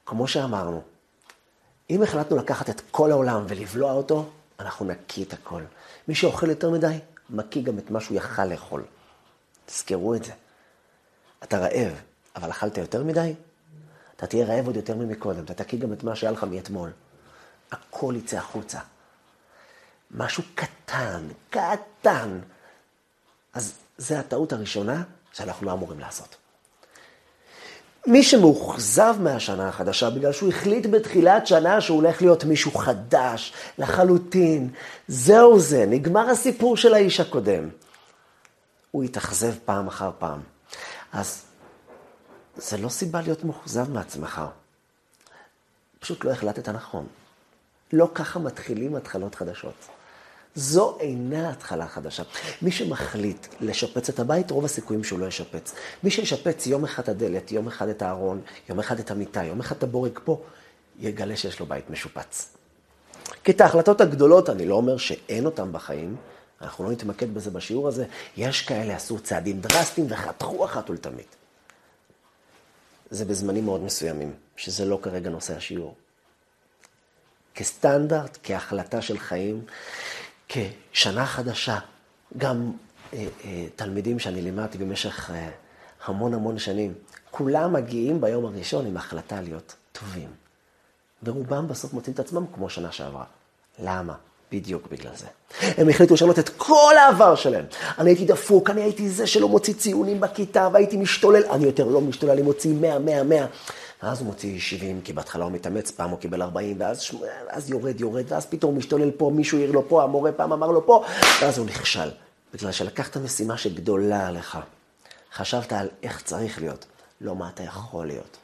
כמו 0.06 0.28
שאמרנו, 0.28 0.82
אם 1.90 2.04
החלטנו 2.04 2.38
לקחת 2.38 2.70
את 2.70 2.82
כל 2.92 3.12
העולם 3.12 3.46
ולבלוע 3.48 3.92
אותו, 3.92 4.30
אנחנו 4.60 4.86
נקיא 4.86 5.26
את 5.26 5.34
הכל. 5.34 5.62
מי 6.08 6.16
שאוכל 6.16 6.50
יותר 6.50 6.70
מדי, 6.70 7.00
מקיא 7.30 7.64
גם 7.64 7.78
את 7.78 7.92
מה 7.92 8.00
שהוא 8.00 8.18
יכל 8.18 8.46
לאכול. 8.46 8.84
תזכרו 9.66 10.16
את 10.16 10.24
זה. 10.24 10.32
אתה 11.44 11.58
רעב, 11.58 11.94
אבל 12.36 12.50
אכלת 12.50 12.78
יותר 12.78 13.04
מדי, 13.04 13.34
אתה 14.16 14.28
תהיה 14.28 14.46
רעב 14.46 14.68
עוד 14.68 14.76
יותר 14.76 14.96
ממקודם, 14.96 15.44
אתה 15.44 15.54
תקיא 15.54 15.80
גם 15.80 15.94
את 15.94 16.04
מה 16.04 16.16
שהיה 16.16 16.32
לך 16.32 16.44
מאתמול. 16.44 16.92
הכל 17.72 18.14
יצא 18.18 18.38
החוצה. 18.38 18.80
משהו 20.12 20.44
קטן, 20.56 21.28
קטן. 21.50 22.40
אז 23.54 23.74
זו 23.98 24.16
הטעות 24.16 24.54
הראשונה 24.54 25.04
שאנחנו 25.34 25.68
לא 25.68 25.72
אמורים 25.74 26.00
לעשות. 26.00 26.36
מי 28.08 28.24
שמאוכזב 28.24 29.16
מהשנה 29.20 29.70
החדשה, 29.70 30.10
בגלל 30.10 30.32
שהוא 30.32 30.50
החליט 30.50 30.86
בתחילת 30.86 31.48
שנה 31.48 31.82
שהוא 31.82 31.96
הולך 31.96 32.22
להיות 32.22 32.44
מישהו 32.44 32.72
חדש, 32.72 33.54
לחלוטין, 33.78 34.70
זהו 35.08 35.60
זה, 35.60 35.86
נגמר 35.86 36.30
הסיפור 36.30 36.78
של 36.78 36.94
האיש 36.94 37.20
הקודם. 37.20 37.70
הוא 38.96 39.04
יתאכזב 39.04 39.54
פעם 39.66 39.88
אחר 39.88 40.12
פעם. 40.20 40.42
אז 41.12 41.46
זה 42.56 42.78
לא 42.78 42.90
סיבה 42.90 43.22
להיות 43.22 43.44
מאוכזב 43.44 43.92
מעצמך. 43.92 44.42
פשוט 46.00 46.24
לא 46.24 46.32
החלטת 46.32 46.70
נכון. 46.70 47.08
לא 47.94 48.10
ככה 48.14 48.40
מתחילים 48.40 48.96
התחלות 48.96 49.36
חדשות. 49.36 49.74
זו 50.56 50.98
אינה 51.00 51.50
התחלה 51.50 51.88
חדשה. 51.88 52.24
מי 52.62 52.72
שמחליט 52.72 53.48
לשפץ 53.62 54.10
את 54.10 54.20
הבית, 54.20 54.52
רוב 54.52 54.66
הסיכויים 54.66 55.04
שהוא 55.04 55.20
לא 55.20 55.26
ישפץ. 55.26 55.74
מי 56.04 56.12
שישפץ 56.12 56.68
יום 56.68 56.84
אחד 56.84 57.04
את 57.04 57.10
הדלת, 57.10 57.52
יום 57.52 57.68
אחד 57.68 57.88
את 57.88 58.02
הארון, 58.02 58.42
יום 58.70 58.80
אחד 58.80 59.00
את 59.00 59.12
המיטה, 59.12 59.44
יום 59.44 59.60
אחד 59.60 59.76
את 59.76 59.84
הבורג 59.84 60.20
פה, 60.24 60.42
יגלה 61.00 61.36
שיש 61.36 61.60
לו 61.60 61.66
בית 61.66 61.90
משופץ. 61.90 62.58
כי 63.44 63.52
את 63.52 63.62
ההחלטות 63.62 64.02
הגדולות, 64.02 64.50
אני 64.50 64.66
לא 64.66 64.76
אומר 64.76 64.98
שאין 64.98 65.46
אותן 65.46 65.72
בחיים, 65.72 66.16
אנחנו 66.62 66.84
לא 66.84 66.92
נתמקד 66.92 67.34
בזה 67.34 67.52
בשיעור 67.52 67.88
הזה, 67.88 68.06
יש 68.38 68.62
כאלה 68.62 68.96
עשו 68.96 69.20
צעדים 69.20 69.62
דרסטיים 69.62 70.08
וחתכו 70.10 70.66
אחת 70.66 70.90
ולתמיד. 70.90 71.26
זה 73.10 73.26
בזמנים 73.26 73.66
מאוד 73.66 73.82
מסוימים, 73.82 74.34
שזה 74.58 74.86
לא 74.86 75.00
כרגע 75.02 75.30
נושא 75.30 75.56
השיעור. 75.58 75.96
כסטנדרט, 77.56 78.38
כהחלטה 78.44 79.02
של 79.02 79.18
חיים, 79.18 79.66
כשנה 80.50 81.26
חדשה. 81.26 81.80
גם 82.38 82.72
אה, 83.14 83.28
אה, 83.46 83.66
תלמידים 83.76 84.20
שאני 84.20 84.42
לימדתי 84.42 84.78
במשך 84.78 85.32
אה, 85.34 85.50
המון 86.06 86.34
המון 86.34 86.60
שנים, 86.60 86.94
כולם 87.32 87.74
מגיעים 87.74 88.22
ביום 88.22 88.46
הראשון 88.46 88.86
עם 88.86 88.98
החלטה 88.98 89.42
להיות 89.42 89.76
טובים. 89.92 90.30
ורובם 91.24 91.68
בסוף 91.68 91.94
מוצאים 91.94 92.14
את 92.14 92.20
עצמם 92.20 92.46
כמו 92.54 92.70
שנה 92.70 92.92
שעברה. 92.92 93.26
למה? 93.80 94.16
בדיוק 94.52 94.88
בגלל 94.92 95.12
זה. 95.16 95.26
הם 95.62 95.90
החליטו 95.90 96.14
לשנות 96.14 96.40
את 96.40 96.50
כל 96.50 96.94
העבר 96.98 97.36
שלהם. 97.36 97.66
אני 97.98 98.10
הייתי 98.10 98.26
דפוק, 98.26 98.70
אני 98.70 98.82
הייתי 98.82 99.10
זה 99.10 99.28
שלא 99.28 99.48
מוציא 99.48 99.74
ציונים 99.74 100.20
בכיתה, 100.20 100.68
והייתי 100.74 100.98
משתולל, 100.98 101.44
אני 101.52 101.66
יותר 101.66 101.86
לא 101.86 102.02
משתולל, 102.02 102.32
אני 102.32 102.42
מוציא 102.42 102.74
100, 102.74 103.00
100, 103.00 103.24
100. 103.24 103.46
ואז 104.04 104.20
הוא 104.20 104.28
מוציא 104.28 104.60
70, 104.60 105.02
כי 105.02 105.14
בהתחלה 105.14 105.44
הוא 105.44 105.52
מתאמץ, 105.52 105.92
פעם 105.92 106.10
הוא 106.10 106.20
קיבל 106.20 106.42
40, 106.42 106.76
ואז, 106.80 107.06
ואז 107.48 107.70
יורד, 107.70 108.02
יורד, 108.02 108.24
ואז 108.28 108.46
פתאום 108.46 108.72
הוא 108.72 108.78
משתולל 108.78 109.12
פה, 109.12 109.32
מישהו 109.36 109.58
העיר 109.58 109.72
לו 109.72 109.90
פה, 109.90 110.04
המורה 110.04 110.32
פעם 110.32 110.54
אמר 110.54 110.68
לו 110.68 110.86
פה, 110.86 111.04
ואז 111.42 111.58
הוא 111.58 111.66
נכשל. 111.66 112.10
בגלל 112.54 112.72
שלקחת 112.72 113.18
משימה 113.18 113.58
שגדולה 113.58 114.28
עליך. 114.28 114.58
חשבת 115.34 115.74
על 115.74 115.90
איך 116.04 116.22
צריך 116.22 116.60
להיות, 116.60 116.86
לא 117.22 117.36
מה 117.36 117.50
אתה 117.54 117.64
יכול 117.64 118.08
להיות, 118.08 118.38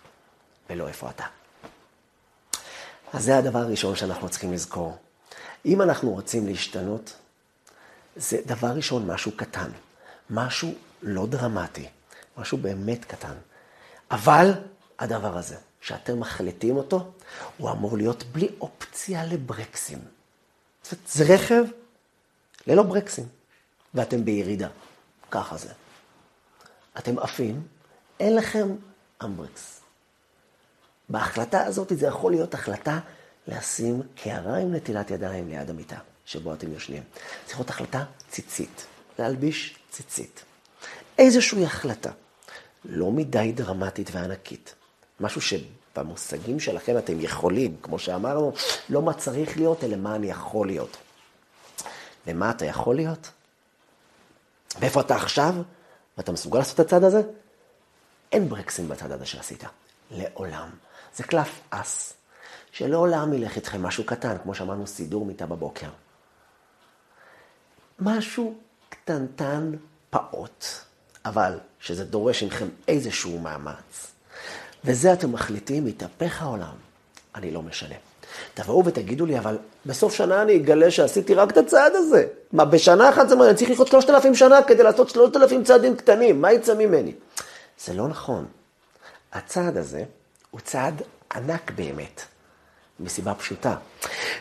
ולא 0.70 0.88
איפה 0.88 1.10
אתה. 1.10 1.24
אז 3.14 3.24
זה 3.24 3.38
הדבר 3.38 3.60
הראשון 3.60 3.96
שאנחנו 3.96 4.30
צריכים 4.30 4.54
לזכור. 4.54 4.98
אם 5.66 5.82
אנחנו 5.82 6.10
רוצים 6.10 6.48
להשתנות, 6.48 7.14
זה 8.16 8.38
דבר 8.46 8.68
ראשון 8.68 9.08
משהו 9.08 9.32
קטן, 9.32 9.70
משהו 10.30 10.74
לא 11.02 11.28
דרמטי, 11.28 11.88
משהו 12.38 12.58
באמת 12.58 13.06
קטן. 13.06 13.34
אבל 14.12 14.52
הדבר 15.00 15.38
הזה, 15.38 15.56
שאתם 15.82 16.20
מחליטים 16.20 16.78
אותו, 16.78 17.12
הוא 17.58 17.72
אמור 17.72 17.98
להיות 17.98 18.24
בלי 18.24 18.50
אופציה 18.62 19.26
לברקסים. 19.26 20.00
זה 21.08 21.34
רכב 21.34 21.64
ללא 22.68 22.84
ברקסים, 22.84 23.28
ואתם 23.94 24.26
בירידה. 24.26 24.68
ככה 25.32 25.58
זה. 25.58 25.70
אתם 26.98 27.20
עפים, 27.20 27.68
אין 28.20 28.36
לכם 28.36 28.76
אמברקס. 29.24 29.82
בהחלטה 31.10 31.66
הזאת 31.66 31.92
זה 31.96 32.08
יכול 32.08 32.32
להיות 32.32 32.54
החלטה 32.54 33.00
לשים 33.48 34.02
קערה 34.16 34.58
עם 34.58 34.76
נטילת 34.76 35.12
ידיים 35.12 35.50
ליד 35.50 35.70
המיטה, 35.70 35.98
שבו 36.26 36.54
אתם 36.54 36.74
יושנים. 36.74 37.04
צריך 37.46 37.58
להיות 37.58 37.70
החלטה 37.70 38.04
ציצית, 38.30 38.86
להלביש 39.20 39.76
ציצית. 39.92 40.44
איזושהי 41.18 41.66
החלטה, 41.66 42.12
לא 42.86 43.12
מדי 43.12 43.52
דרמטית 43.56 44.10
וענקית. 44.12 44.76
משהו 45.20 45.42
שבמושגים 45.42 46.60
שלכם 46.60 46.98
אתם 46.98 47.20
יכולים, 47.20 47.78
כמו 47.82 48.00
שאמרנו, 48.00 48.54
לא 48.90 49.02
מה 49.02 49.14
צריך 49.14 49.58
להיות, 49.58 49.84
אלא 49.84 49.98
מה 49.98 50.16
אני 50.16 50.30
יכול 50.30 50.68
להיות. 50.68 50.98
ומה 52.28 52.50
אתה 52.52 52.66
יכול 52.66 52.96
להיות? 52.96 53.30
ואיפה 54.80 55.02
אתה 55.02 55.16
עכשיו? 55.16 55.56
ואתה 56.18 56.32
מסוגל 56.32 56.60
לעשות 56.60 56.76
את 56.76 56.86
הצד 56.86 57.04
הזה? 57.04 57.22
אין 58.32 58.50
ברקסים 58.50 58.88
בצד 58.88 59.12
הזה 59.12 59.26
שעשית. 59.26 59.64
לעולם. 60.12 60.70
זה 61.16 61.24
קלף 61.24 61.60
אס, 61.70 62.14
שלעולם 62.72 63.34
ילך 63.34 63.56
איתכם 63.56 63.84
משהו 63.84 64.04
קטן, 64.04 64.36
כמו 64.44 64.56
שאמרנו, 64.56 64.88
סידור 64.88 65.26
מיטה 65.26 65.46
בבוקר. 65.46 65.88
משהו 68.00 68.56
קטנטן 68.90 69.72
פעוט, 70.10 70.66
אבל 71.26 71.60
שזה 71.80 72.06
דורש 72.06 72.44
מכם 72.44 72.68
איזשהו 72.88 73.40
מאמץ. 73.40 74.12
וזה 74.84 75.14
אתם 75.14 75.32
מחליטים, 75.32 75.88
יתהפך 75.88 76.42
העולם. 76.42 76.76
אני 77.36 77.52
לא 77.52 77.62
משנה. 77.62 77.96
תבואו 78.54 78.86
ותגידו 78.86 79.26
לי, 79.26 79.40
אבל 79.40 79.58
בסוף 79.86 80.14
שנה 80.14 80.42
אני 80.42 80.56
אגלה 80.56 80.92
שעשיתי 80.92 81.34
רק 81.34 81.52
את 81.52 81.58
הצעד 81.58 81.92
הזה. 81.96 82.28
מה, 82.52 82.66
בשנה 82.66 83.10
אחת 83.10 83.30
זה 83.30 83.36
מה, 83.36 83.48
אני 83.48 83.56
צריך 83.56 83.72
לחיות 83.72 83.88
שלושת 83.88 84.10
אלפים 84.10 84.36
שנה 84.36 84.64
כדי 84.64 84.84
לעשות 84.84 85.10
שלושת 85.10 85.36
אלפים 85.36 85.64
צעדים 85.64 85.96
קטנים, 85.96 86.42
מה 86.42 86.54
יצא 86.54 86.76
ממני? 86.76 87.14
זה 87.80 87.94
לא 87.94 88.08
נכון. 88.08 88.46
הצעד 89.34 89.78
הזה 89.78 90.04
הוא 90.52 90.62
צעד 90.62 91.02
ענק 91.36 91.72
באמת, 91.72 92.22
מסיבה 93.04 93.34
פשוטה. 93.34 93.76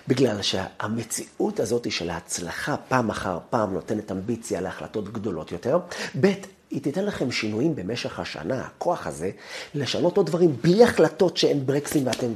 בגלל 0.09 0.43
שהמציאות 0.43 1.61
הזאת 1.61 1.93
של 1.93 2.11
ההצלחה 2.11 2.77
פעם 2.89 3.11
אחר 3.11 3.39
פעם 3.51 3.75
נותנת 3.75 4.13
אמביציה 4.13 4.61
להחלטות 4.61 5.13
גדולות 5.13 5.53
יותר. 5.53 5.79
ב', 6.21 6.33
היא 6.71 6.83
תיתן 6.83 7.05
לכם 7.05 7.33
שינויים 7.33 7.75
במשך 7.75 8.21
השנה, 8.21 8.61
הכוח 8.61 9.07
הזה, 9.07 9.31
לשנות 9.75 10.17
עוד 10.17 10.27
דברים 10.27 10.57
בלי 10.63 10.85
החלטות 10.85 11.37
שאין 11.37 11.67
ברקסים 11.67 12.07
ואתם, 12.07 12.33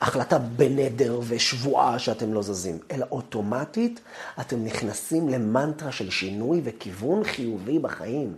החלטה 0.00 0.38
בנדר 0.38 1.20
ושבועה 1.28 1.98
שאתם 1.98 2.34
לא 2.34 2.42
זזים, 2.42 2.78
אלא 2.90 3.06
אוטומטית 3.10 4.00
אתם 4.40 4.64
נכנסים 4.64 5.28
למנטרה 5.28 5.92
של 5.92 6.10
שינוי 6.10 6.60
וכיוון 6.64 7.24
חיובי 7.24 7.78
בחיים. 7.78 8.34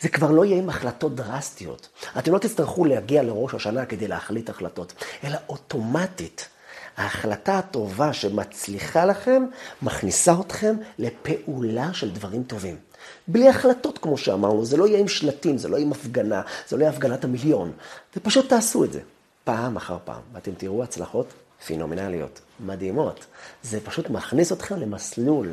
זה 0.00 0.08
כבר 0.08 0.30
לא 0.30 0.44
יהיה 0.44 0.58
עם 0.58 0.68
החלטות 0.68 1.14
דרסטיות. 1.14 1.88
אתם 2.18 2.32
לא 2.32 2.38
תצטרכו 2.38 2.84
להגיע 2.84 3.22
לראש 3.22 3.54
השנה 3.54 3.86
כדי 3.86 4.08
להחליט 4.08 4.50
החלטות, 4.50 4.92
אלא 5.24 5.38
אוטומטית. 5.48 6.48
ההחלטה 7.00 7.58
הטובה 7.58 8.12
שמצליחה 8.12 9.04
לכם, 9.04 9.44
מכניסה 9.82 10.34
אתכם 10.40 10.76
לפעולה 10.98 11.94
של 11.94 12.10
דברים 12.10 12.42
טובים. 12.42 12.76
בלי 13.28 13.48
החלטות, 13.48 13.98
כמו 13.98 14.18
שאמרנו, 14.18 14.64
זה 14.64 14.76
לא 14.76 14.86
יהיה 14.88 14.98
עם 14.98 15.08
שלטים, 15.08 15.58
זה 15.58 15.68
לא 15.68 15.76
יהיה 15.76 15.86
עם 15.86 15.92
הפגנה, 15.92 16.42
זה 16.68 16.76
לא 16.76 16.82
יהיה 16.82 16.92
הפגנת 16.92 17.24
המיליון. 17.24 17.72
ופשוט 18.16 18.48
תעשו 18.48 18.84
את 18.84 18.92
זה, 18.92 19.00
פעם 19.44 19.76
אחר 19.76 19.98
פעם, 20.04 20.20
ואתם 20.32 20.54
תראו 20.54 20.82
הצלחות 20.82 21.26
פינומנליות, 21.66 22.40
מדהימות. 22.60 23.26
זה 23.62 23.80
פשוט 23.80 24.10
מכניס 24.10 24.52
אתכם 24.52 24.76
למסלול. 24.76 25.48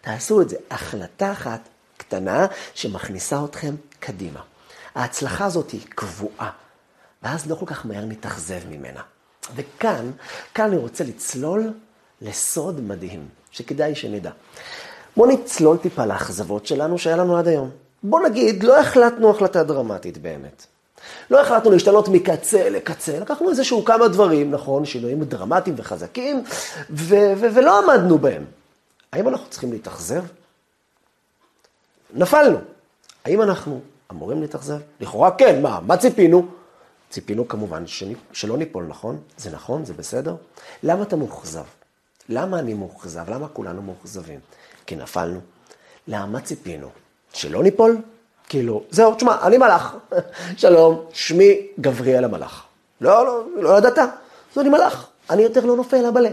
תעשו 0.00 0.40
את 0.40 0.48
זה, 0.48 0.56
החלטה 0.70 1.32
אחת 1.32 1.60
קטנה 1.96 2.46
שמכניסה 2.74 3.44
אתכם 3.44 3.74
קדימה. 4.00 4.40
ההצלחה 4.94 5.44
הזאת 5.44 5.70
היא 5.70 5.80
קבועה, 5.88 6.50
ואז 7.22 7.50
לא 7.50 7.54
כל 7.54 7.66
כך 7.66 7.86
מהר 7.86 8.04
נתאכזב 8.04 8.60
ממנה. 8.70 9.00
וכאן, 9.54 10.10
כאן 10.54 10.64
אני 10.64 10.76
רוצה 10.76 11.04
לצלול 11.04 11.72
לסוד 12.22 12.80
מדהים, 12.80 13.28
שכדאי 13.50 13.94
שנדע. 13.94 14.30
בואו 15.16 15.30
נצלול 15.30 15.76
טיפה 15.76 16.06
לאכזבות 16.06 16.66
שלנו 16.66 16.98
שהיה 16.98 17.16
לנו 17.16 17.36
עד 17.36 17.48
היום. 17.48 17.70
בואו 18.02 18.22
נגיד, 18.22 18.62
לא 18.62 18.80
החלטנו 18.80 19.30
החלטה 19.30 19.62
דרמטית 19.62 20.18
באמת. 20.18 20.66
לא 21.30 21.40
החלטנו 21.40 21.70
להשתנות 21.70 22.08
מקצה 22.08 22.70
לקצה, 22.70 23.18
לקחנו 23.18 23.50
איזשהו 23.50 23.84
כמה 23.84 24.08
דברים, 24.08 24.50
נכון, 24.50 24.84
שינויים 24.84 25.24
דרמטיים 25.24 25.76
וחזקים, 25.78 26.44
ו- 26.90 27.32
ו- 27.36 27.54
ולא 27.54 27.78
עמדנו 27.78 28.18
בהם. 28.18 28.44
האם 29.12 29.28
אנחנו 29.28 29.46
צריכים 29.50 29.72
להתאכזב? 29.72 30.24
נפלנו. 32.14 32.58
האם 33.24 33.42
אנחנו 33.42 33.80
אמורים 34.12 34.40
להתאכזב? 34.40 34.78
לכאורה 35.00 35.30
כן, 35.30 35.62
מה, 35.62 35.80
מה 35.86 35.96
ציפינו? 35.96 36.46
ציפינו 37.12 37.48
כמובן 37.48 37.84
שלא 38.32 38.58
ניפול, 38.58 38.84
נכון? 38.84 39.18
זה 39.36 39.50
נכון, 39.50 39.84
זה 39.84 39.94
בסדר. 39.94 40.34
למה 40.82 41.02
אתה 41.02 41.16
מאוכזב? 41.16 41.64
למה 42.28 42.58
אני 42.58 42.74
מאוכזב? 42.74 43.30
למה 43.30 43.48
כולנו 43.48 43.82
מאוכזבים? 43.82 44.40
כי 44.86 44.96
נפלנו. 44.96 45.40
למה 46.08 46.40
ציפינו? 46.40 46.88
שלא 47.32 47.62
ניפול? 47.62 47.96
כאילו, 48.48 48.82
זהו, 48.90 49.14
תשמע, 49.14 49.36
אני 49.42 49.58
מלאך. 49.58 49.94
שלום, 50.56 51.04
שמי 51.12 51.66
גבריאל 51.80 52.24
המלאך. 52.24 52.62
לא, 53.00 53.26
לא, 53.26 53.44
לא 53.56 53.78
ידעת? 53.78 53.98
אז 53.98 54.58
אני 54.58 54.68
מלאך. 54.68 55.06
אני 55.30 55.42
יותר 55.42 55.64
לא 55.64 55.76
נופל, 55.76 56.06
אבאלה. 56.06 56.30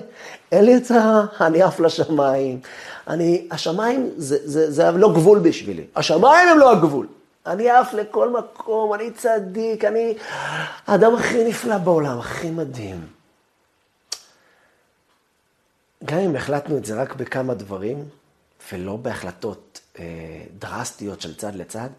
אין 0.51 0.65
לי 0.65 0.75
הצעה, 0.75 1.25
אני 1.41 1.61
עף 1.61 1.79
לשמיים. 1.79 2.59
אני, 3.07 3.47
השמיים 3.51 4.09
זה, 4.17 4.37
זה, 4.43 4.71
זה 4.71 4.91
לא 4.91 5.13
גבול 5.13 5.39
בשבילי. 5.39 5.85
השמיים 5.95 6.47
הם 6.47 6.59
לא 6.59 6.71
הגבול. 6.71 7.07
אני 7.45 7.69
עף 7.69 7.93
לכל 7.93 8.29
מקום, 8.29 8.93
אני 8.93 9.11
צדיק, 9.11 9.85
אני 9.85 10.17
האדם 10.87 11.15
הכי 11.15 11.49
נפלא 11.49 11.77
בעולם, 11.77 12.19
הכי 12.19 12.51
מדהים. 12.51 13.07
גם 16.05 16.17
אם 16.17 16.35
החלטנו 16.35 16.77
את 16.77 16.85
זה 16.85 17.01
רק 17.01 17.15
בכמה 17.15 17.53
דברים, 17.53 18.09
ולא 18.73 18.97
בהחלטות 18.97 19.79
אה, 19.99 20.05
דרסטיות 20.59 21.21
של 21.21 21.35
צד 21.35 21.55
לצד, 21.55 21.89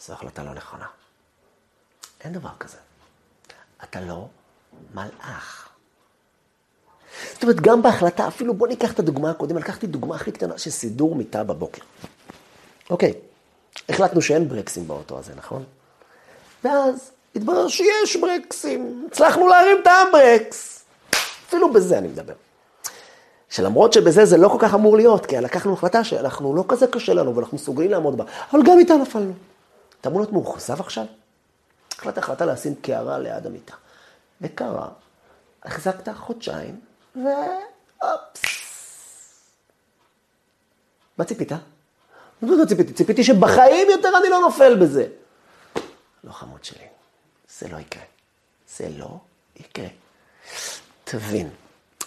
זו 0.00 0.12
החלטה 0.12 0.42
לא 0.42 0.54
נכונה. 0.54 0.86
אין 2.24 2.32
דבר 2.32 2.50
כזה. 2.58 2.76
אתה 3.84 4.00
לא 4.00 4.28
מלאך. 4.94 5.68
זאת 7.32 7.42
אומרת, 7.42 7.60
גם 7.60 7.82
בהחלטה, 7.82 8.28
אפילו 8.28 8.54
בוא 8.54 8.68
ניקח 8.68 8.92
את 8.92 8.98
הדוגמה 8.98 9.30
הקודמת, 9.30 9.62
לקחתי 9.62 9.86
דוגמה 9.86 10.14
הכי 10.14 10.32
קטנה 10.32 10.58
של 10.58 10.70
סידור 10.70 11.14
מיטה 11.14 11.44
בבוקר. 11.44 11.82
אוקיי, 12.90 13.12
החלטנו 13.88 14.22
שאין 14.22 14.48
ברקסים 14.48 14.88
באוטו 14.88 15.18
הזה, 15.18 15.32
נכון? 15.36 15.64
ואז 16.64 17.10
התברר 17.36 17.68
שיש 17.68 18.16
ברקסים, 18.16 19.08
הצלחנו 19.10 19.48
להרים 19.48 19.76
את 19.82 19.86
האמברקס. 19.86 20.84
אפילו 21.48 21.72
בזה 21.72 21.98
אני 21.98 22.08
מדבר. 22.08 22.34
שלמרות 23.48 23.92
שבזה 23.92 24.24
זה 24.24 24.36
לא 24.36 24.48
כל 24.48 24.56
כך 24.60 24.74
אמור 24.74 24.96
להיות, 24.96 25.26
כי 25.26 25.36
לקחנו 25.36 25.72
החלטה 25.72 26.04
שאנחנו 26.04 26.56
לא 26.56 26.64
כזה 26.68 26.86
קשה 26.86 27.14
לנו 27.14 27.36
ואנחנו 27.36 27.54
מסוגלים 27.54 27.90
לעמוד 27.90 28.16
בה, 28.16 28.24
אבל 28.52 28.62
גם 28.62 28.78
איתה 28.78 28.94
נפלנו. 28.94 29.32
אתה 30.00 30.08
אמור 30.08 30.20
להיות 30.20 30.32
מאוכזב 30.32 30.80
עכשיו? 30.80 31.04
החלטת 31.98 32.18
החלטה 32.18 32.44
לשים 32.44 32.74
קערה 32.74 33.18
ליד 33.18 33.46
המיטה. 33.46 33.74
וקרה, 34.40 34.88
החזקת 35.62 36.08
חודשיים, 36.16 36.80
ואופס. 37.16 38.50
מה 41.18 41.24
ציפית? 41.24 41.52
לא 42.42 42.64
ציפיתי, 42.64 42.92
ציפיתי 42.92 43.24
שבחיים 43.24 43.90
יותר 43.90 44.08
אני 44.20 44.28
לא 44.28 44.40
נופל 44.40 44.76
בזה. 44.76 45.06
לא 46.24 46.32
חמוד 46.32 46.64
שלי, 46.64 46.84
זה 47.58 47.68
לא 47.68 47.76
יקרה. 47.76 48.02
זה 48.76 48.88
לא 48.96 49.18
יקרה. 49.60 49.88
תבין, 51.04 51.48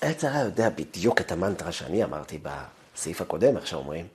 עץ 0.02 0.24
הרע 0.24 0.40
יודע 0.40 0.70
בדיוק 0.70 1.22
את 1.22 1.32
המנטרה 1.32 1.72
שאני 1.72 2.04
אמרתי 2.04 2.40
בסעיף 2.44 3.22
הקודם, 3.22 3.58
איך 3.58 3.68
שאומרים, 3.68 4.08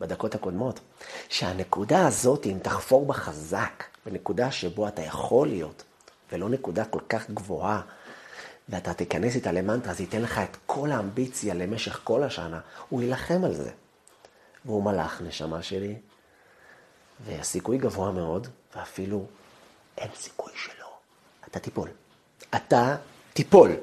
בדקות 0.00 0.34
הקודמות, 0.34 0.80
שהנקודה 1.28 2.06
הזאת, 2.06 2.46
אם 2.46 2.58
תחפור 2.62 3.06
בה 3.06 3.14
חזק, 3.14 3.84
בנקודה 4.06 4.50
שבו 4.50 4.88
אתה 4.88 5.02
יכול 5.02 5.48
להיות, 5.48 5.82
ולא 6.32 6.48
נקודה 6.48 6.84
כל 6.84 7.00
כך 7.08 7.30
גבוהה, 7.30 7.80
ואתה 8.68 8.94
תיכנס 8.94 9.34
איתה 9.34 9.52
למנטרה, 9.52 9.94
זה 9.94 10.02
ייתן 10.02 10.22
לך 10.22 10.38
את 10.38 10.56
כל 10.66 10.92
האמביציה 10.92 11.54
למשך 11.54 12.00
כל 12.04 12.22
השנה, 12.22 12.60
הוא 12.88 13.02
יילחם 13.02 13.44
על 13.44 13.54
זה. 13.54 13.70
והוא 14.64 14.84
מלאך, 14.84 15.22
נשמה 15.22 15.62
שלי, 15.62 15.96
והסיכוי 17.24 17.78
גבוה 17.78 18.10
מאוד, 18.12 18.46
ואפילו 18.76 19.26
אין 19.98 20.10
סיכוי 20.16 20.52
שלא. 20.56 20.86
אתה 21.48 21.58
תיפול. 21.58 21.88
אתה 22.54 22.96
תיפול. 23.32 23.76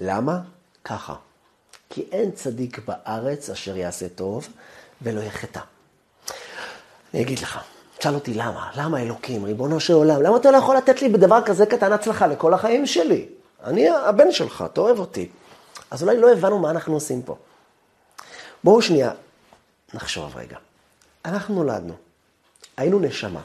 למה? 0.00 0.40
ככה. 0.84 1.14
כי 1.90 2.06
אין 2.12 2.30
צדיק 2.30 2.78
בארץ 2.78 3.50
אשר 3.50 3.76
יעשה 3.76 4.08
טוב 4.08 4.48
ולא 5.02 5.20
יחטא. 5.20 5.60
אני 7.14 7.22
אגיד 7.22 7.38
לך, 7.38 7.60
תשאל 7.98 8.14
אותי 8.14 8.34
למה, 8.34 8.70
למה 8.76 9.02
אלוקים, 9.02 9.44
ריבונו 9.44 9.80
של 9.80 9.92
עולם, 9.92 10.22
למה 10.22 10.36
אתה 10.36 10.50
לא 10.50 10.56
יכול 10.56 10.76
לתת 10.76 11.02
לי 11.02 11.08
בדבר 11.08 11.42
כזה 11.46 11.66
קטן 11.66 11.92
הצלחה 11.92 12.26
לכל 12.26 12.54
החיים 12.54 12.86
שלי? 12.86 13.28
אני 13.64 13.90
הבן 13.90 14.32
שלך, 14.32 14.64
אתה 14.72 14.80
אוהב 14.80 14.98
אותי. 14.98 15.28
אז 15.90 16.02
אולי 16.02 16.20
לא 16.20 16.32
הבנו 16.32 16.58
מה 16.58 16.70
אנחנו 16.70 16.94
עושים 16.94 17.22
פה. 17.22 17.36
בואו 18.64 18.82
שנייה 18.82 19.10
נחשוב 19.94 20.36
רגע. 20.36 20.56
אנחנו 21.24 21.54
נולדנו, 21.54 21.94
היינו 22.76 22.98
נשמה, 22.98 23.40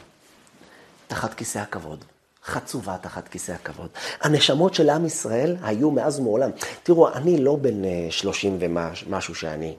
תחת 1.08 1.34
כיסא 1.34 1.60
הכבוד. 1.60 2.03
חצובה 2.45 2.97
תחת 3.01 3.27
כיסא 3.27 3.51
הכבוד. 3.51 3.89
הנשמות 4.21 4.73
של 4.73 4.89
עם 4.89 5.05
ישראל 5.05 5.55
היו 5.62 5.91
מאז 5.91 6.19
ומעולם. 6.19 6.49
תראו, 6.84 7.13
אני 7.13 7.43
לא 7.43 7.55
בן 7.55 7.86
אה, 7.86 8.08
שלושים 8.10 8.58
ומשהו 8.60 9.36
שאני, 9.36 9.75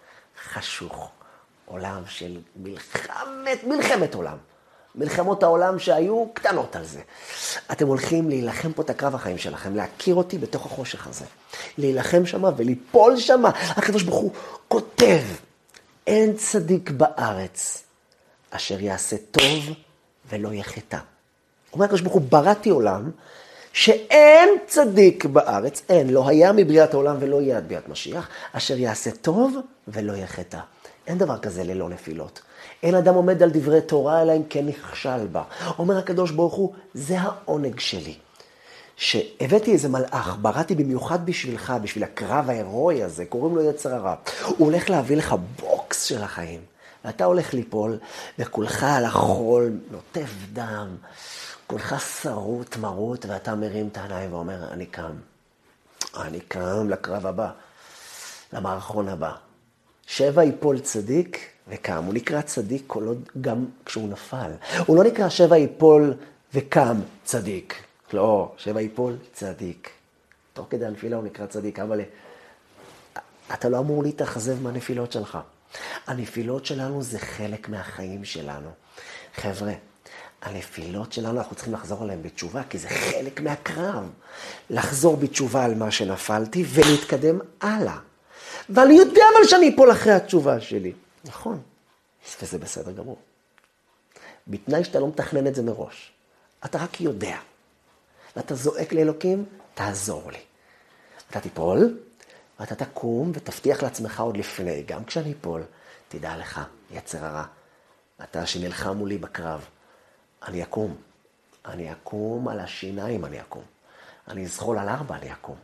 חשוך, 0.44 1.10
עולם 1.64 2.02
של 2.06 2.40
מלחמת, 2.56 3.64
מלחמת 3.64 4.14
עולם. 4.14 4.36
מלחמות 4.94 5.42
העולם 5.42 5.78
שהיו 5.78 6.26
קטנות 6.34 6.76
על 6.76 6.84
זה. 6.84 7.00
אתם 7.72 7.86
הולכים 7.86 8.28
להילחם 8.28 8.72
פה 8.72 8.82
את 8.82 8.90
הקרב 8.90 9.14
החיים 9.14 9.38
שלכם, 9.38 9.76
להכיר 9.76 10.14
אותי 10.14 10.38
בתוך 10.38 10.66
החושך 10.66 11.06
הזה. 11.06 11.24
להילחם 11.78 12.26
שם 12.26 12.44
וליפול 12.56 13.16
שם. 13.16 13.42
הקדוש 13.76 14.02
ברוך 14.02 14.20
הוא 14.20 14.32
כותב, 14.68 15.20
אין 16.08 16.36
צדיק 16.36 16.90
בארץ 16.90 17.82
אשר 18.50 18.80
יעשה 18.80 19.16
טוב 19.30 19.70
ולא 20.30 20.48
יחטא. 20.52 20.98
אומר 21.72 21.84
הקדוש 21.84 22.00
ברוך 22.00 22.14
הוא, 22.14 22.22
בראתי 22.28 22.70
עולם 22.70 23.10
שאין 23.72 24.48
צדיק 24.66 25.24
בארץ, 25.24 25.82
אין, 25.88 26.10
לא 26.10 26.28
היה 26.28 26.52
מבריאת 26.52 26.94
העולם 26.94 27.16
ולא 27.20 27.42
יהיה 27.42 27.56
עד 27.56 27.68
ביאת 27.68 27.88
משיח, 27.88 28.28
אשר 28.52 28.78
יעשה 28.78 29.10
טוב 29.10 29.56
ולא 29.88 30.12
יחטא. 30.12 30.58
אין 31.06 31.18
דבר 31.18 31.38
כזה 31.38 31.64
ללא 31.64 31.88
נפילות. 31.88 32.40
אין 32.82 32.94
אדם 32.94 33.14
עומד 33.14 33.42
על 33.42 33.50
דברי 33.50 33.80
תורה, 33.80 34.22
אלא 34.22 34.36
אם 34.36 34.42
כן 34.50 34.66
נכשל 34.66 35.26
בה. 35.26 35.42
אומר 35.78 35.98
הקדוש 35.98 36.30
ברוך 36.30 36.54
הוא, 36.54 36.72
זה 36.94 37.16
העונג 37.18 37.80
שלי. 37.80 38.14
שהבאתי 38.96 39.72
איזה 39.72 39.88
מלאך, 39.88 40.36
בראתי 40.42 40.74
במיוחד 40.74 41.26
בשבילך, 41.26 41.72
בשביל 41.82 42.04
הקרב 42.04 42.50
ההירואי 42.50 43.02
הזה, 43.02 43.24
קוראים 43.24 43.56
לו 43.56 43.70
יצר 43.70 43.94
הרע. 43.94 44.14
הוא 44.46 44.66
הולך 44.66 44.90
להביא 44.90 45.16
לך 45.16 45.34
בוקס 45.88 46.02
של 46.02 46.22
החיים, 46.22 46.60
ואתה 47.04 47.24
הולך 47.24 47.54
ליפול, 47.54 47.98
וכולך 48.38 48.82
על 48.82 49.04
החול, 49.04 49.72
נוטף 49.90 50.30
דם. 50.52 50.96
כולך 51.66 51.94
שרוט, 52.22 52.76
מרוט, 52.76 53.26
ואתה 53.28 53.54
מרים 53.54 53.88
את 53.88 53.96
העיניים 53.96 54.32
ואומר, 54.32 54.72
אני 54.72 54.86
קם. 54.86 55.12
אני 56.20 56.40
קם 56.40 56.88
לקרב 56.88 57.26
הבא, 57.26 57.50
למערכון 58.52 59.08
הבא. 59.08 59.32
שבע 60.06 60.44
יפול 60.44 60.80
צדיק 60.80 61.38
וקם. 61.68 62.04
הוא 62.04 62.14
נקרא 62.14 62.40
צדיק 62.40 62.82
כל 62.86 63.06
עוד 63.06 63.28
גם 63.40 63.64
כשהוא 63.84 64.08
נפל. 64.08 64.50
הוא 64.86 64.96
לא 64.96 65.04
נקרא 65.04 65.28
שבע 65.28 65.58
יפול 65.58 66.14
וקם 66.54 67.00
צדיק. 67.24 67.74
לא, 68.12 68.52
שבע 68.56 68.80
יפול 68.80 69.16
צדיק. 69.32 69.90
תוך 70.52 70.66
כדי 70.70 70.86
הנפילה 70.86 71.16
הוא 71.16 71.24
נקרא 71.24 71.46
צדיק, 71.46 71.78
אבל 71.78 72.00
אתה 73.54 73.68
לא 73.68 73.78
אמור 73.78 74.02
להתאכזב 74.02 74.62
מהנפילות 74.62 75.12
שלך. 75.12 75.38
הנפילות 76.06 76.66
שלנו 76.66 77.02
זה 77.02 77.18
חלק 77.18 77.68
מהחיים 77.68 78.24
שלנו. 78.24 78.70
חבר'ה, 79.34 79.72
הנפילות 80.42 81.12
שלנו, 81.12 81.38
אנחנו 81.38 81.56
צריכים 81.56 81.74
לחזור 81.74 82.02
עליהן 82.02 82.22
בתשובה, 82.22 82.62
כי 82.70 82.78
זה 82.78 82.88
חלק 82.88 83.40
מהקרב. 83.40 84.10
לחזור 84.70 85.16
בתשובה 85.16 85.64
על 85.64 85.74
מה 85.74 85.90
שנפלתי 85.90 86.64
ולהתקדם 86.68 87.38
הלאה. 87.60 87.98
ואני 88.70 88.94
יודע 88.94 89.22
אבל 89.34 89.46
שאני 89.46 89.74
אפול 89.74 89.92
אחרי 89.92 90.12
התשובה 90.12 90.60
שלי. 90.60 90.92
נכון, 91.24 91.60
וזה 92.42 92.58
בסדר 92.58 92.92
גמור. 92.92 93.18
בתנאי 94.46 94.84
שאתה 94.84 95.00
לא 95.00 95.08
מתכנן 95.08 95.46
את 95.46 95.54
זה 95.54 95.62
מראש. 95.62 96.12
אתה 96.64 96.78
רק 96.78 97.00
יודע. 97.00 97.36
ואתה 98.36 98.54
זועק 98.54 98.92
לאלוקים, 98.92 99.44
תעזור 99.74 100.30
לי. 100.30 100.38
אתה 101.30 101.40
תיפול, 101.40 101.98
ואתה 102.60 102.74
תקום 102.74 103.30
ותבטיח 103.34 103.82
לעצמך 103.82 104.20
עוד 104.20 104.36
לפני, 104.36 104.82
גם 104.82 105.04
כשאני 105.04 105.34
אפול, 105.40 105.62
תדע 106.08 106.36
לך, 106.36 106.60
יצר 106.90 107.24
הרע, 107.24 107.44
אתה 108.22 108.46
שנלחם 108.46 108.96
מולי 108.96 109.18
בקרב, 109.18 109.64
אני 110.46 110.62
אקום. 110.62 110.96
אני 111.66 111.92
אקום 111.92 112.48
על 112.48 112.60
השיניים, 112.60 113.24
אני 113.24 113.40
אקום. 113.40 113.62
אני 114.28 114.44
אזחול 114.44 114.78
על 114.78 114.88
ארבע, 114.88 115.16
אני 115.16 115.32
אקום. 115.32 115.56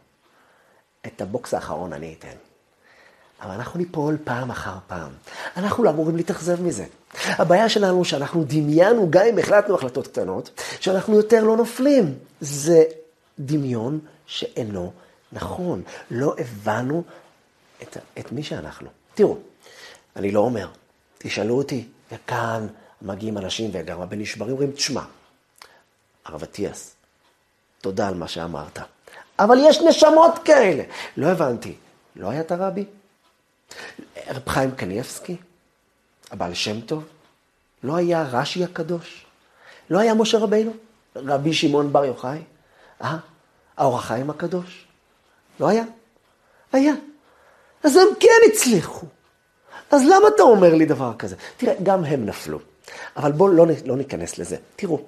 את 1.07 1.20
הבוקס 1.20 1.54
האחרון 1.54 1.92
אני 1.92 2.14
אתן. 2.18 2.37
אבל 3.42 3.50
אנחנו 3.50 3.78
ניפול 3.78 4.18
פעם 4.24 4.50
אחר 4.50 4.74
פעם. 4.87 5.12
אנחנו 5.57 5.85
לא 5.85 5.90
אמורים 5.90 6.16
להתאכזב 6.16 6.62
מזה. 6.62 6.85
הבעיה 7.28 7.68
שלנו 7.68 8.04
שאנחנו 8.04 8.44
דמיינו, 8.46 9.11
גם 9.11 9.26
אם 9.26 9.38
החלטנו 9.38 9.74
החלטות 9.74 10.07
קטנות, 10.07 10.61
שאנחנו 10.80 11.16
יותר 11.16 11.44
לא 11.44 11.57
נופלים. 11.57 12.14
זה 12.40 12.83
דמיון 13.38 14.00
שאינו 14.26 14.92
נכון. 15.35 15.83
לא 16.11 16.35
הבנו 16.38 17.05
את, 17.83 17.97
את 18.18 18.33
מי 18.33 18.42
שאנחנו. 18.42 18.88
תראו, 19.14 19.38
אני 20.16 20.33
לא 20.33 20.40
אומר, 20.40 20.68
תשאלו 21.18 21.59
אותי, 21.59 21.88
וכאן 22.12 22.66
מגיעים 23.03 23.38
אנשים 23.38 23.70
וגם 23.73 24.01
הרבה 24.01 24.16
נשברים, 24.16 24.53
אומרים, 24.53 24.73
תשמע, 24.73 25.03
הרב 26.25 26.42
אטיאס, 26.42 26.94
תודה 27.81 28.09
על 28.09 28.14
מה 28.14 28.29
שאמרת, 28.29 28.79
אבל 29.38 29.57
יש 29.61 29.79
נשמות 29.88 30.38
כאלה. 30.44 30.85
לא 31.16 31.27
הבנתי, 31.27 31.75
לא 32.16 32.31
היה 32.31 32.40
את 32.40 32.53
הרבי? 32.53 32.85
רב 34.29 34.49
חיים 34.49 34.70
קניאבסקי? 34.70 35.37
הבעל 36.31 36.55
שם 36.55 36.81
טוב? 36.81 37.05
לא 37.83 37.97
היה 37.97 38.23
רש"י 38.23 38.64
הקדוש? 38.64 39.27
לא 39.90 39.99
היה 39.99 40.14
משה 40.14 40.38
רבינו? 40.38 40.73
רבי 41.16 41.55
שמעון 41.55 41.92
בר 41.92 42.05
יוחאי? 42.05 42.42
אה? 43.03 43.16
האור 43.77 43.97
החיים 43.97 44.31
הקדוש? 44.31 44.87
לא 45.61 45.69
היה? 45.69 45.85
היה. 46.73 46.95
אז 47.83 47.97
הם 47.97 48.09
כן 48.21 48.51
הצליחו. 48.53 49.07
אז 49.90 50.03
למה 50.05 50.29
אתה 50.35 50.43
אומר 50.43 50.75
לי 50.75 50.85
דבר 50.85 51.12
כזה? 51.19 51.37
תראה, 51.57 51.75
גם 51.83 52.05
הם 52.05 52.27
נפלו. 52.27 52.59
אבל 53.17 53.33
בואו 53.33 53.49
לא, 53.49 53.67
לא 53.85 53.97
ניכנס 53.97 54.38
לזה. 54.38 54.57
תראו, 54.77 55.01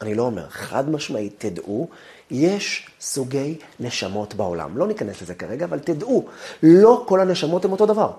אני 0.00 0.14
לא 0.14 0.22
אומר, 0.22 0.48
חד 0.48 0.90
משמעית, 0.90 1.34
תדעו, 1.38 1.88
יש 2.30 2.88
סוגי 3.00 3.58
נשמות 3.80 4.34
בעולם. 4.34 4.78
לא 4.78 4.86
ניכנס 4.86 5.22
לזה 5.22 5.34
כרגע, 5.34 5.64
אבל 5.64 5.78
תדעו, 5.78 6.26
לא 6.62 7.04
כל 7.06 7.20
הנשמות 7.20 7.64
הן 7.64 7.70
אותו 7.70 7.86
דבר. 7.86 8.12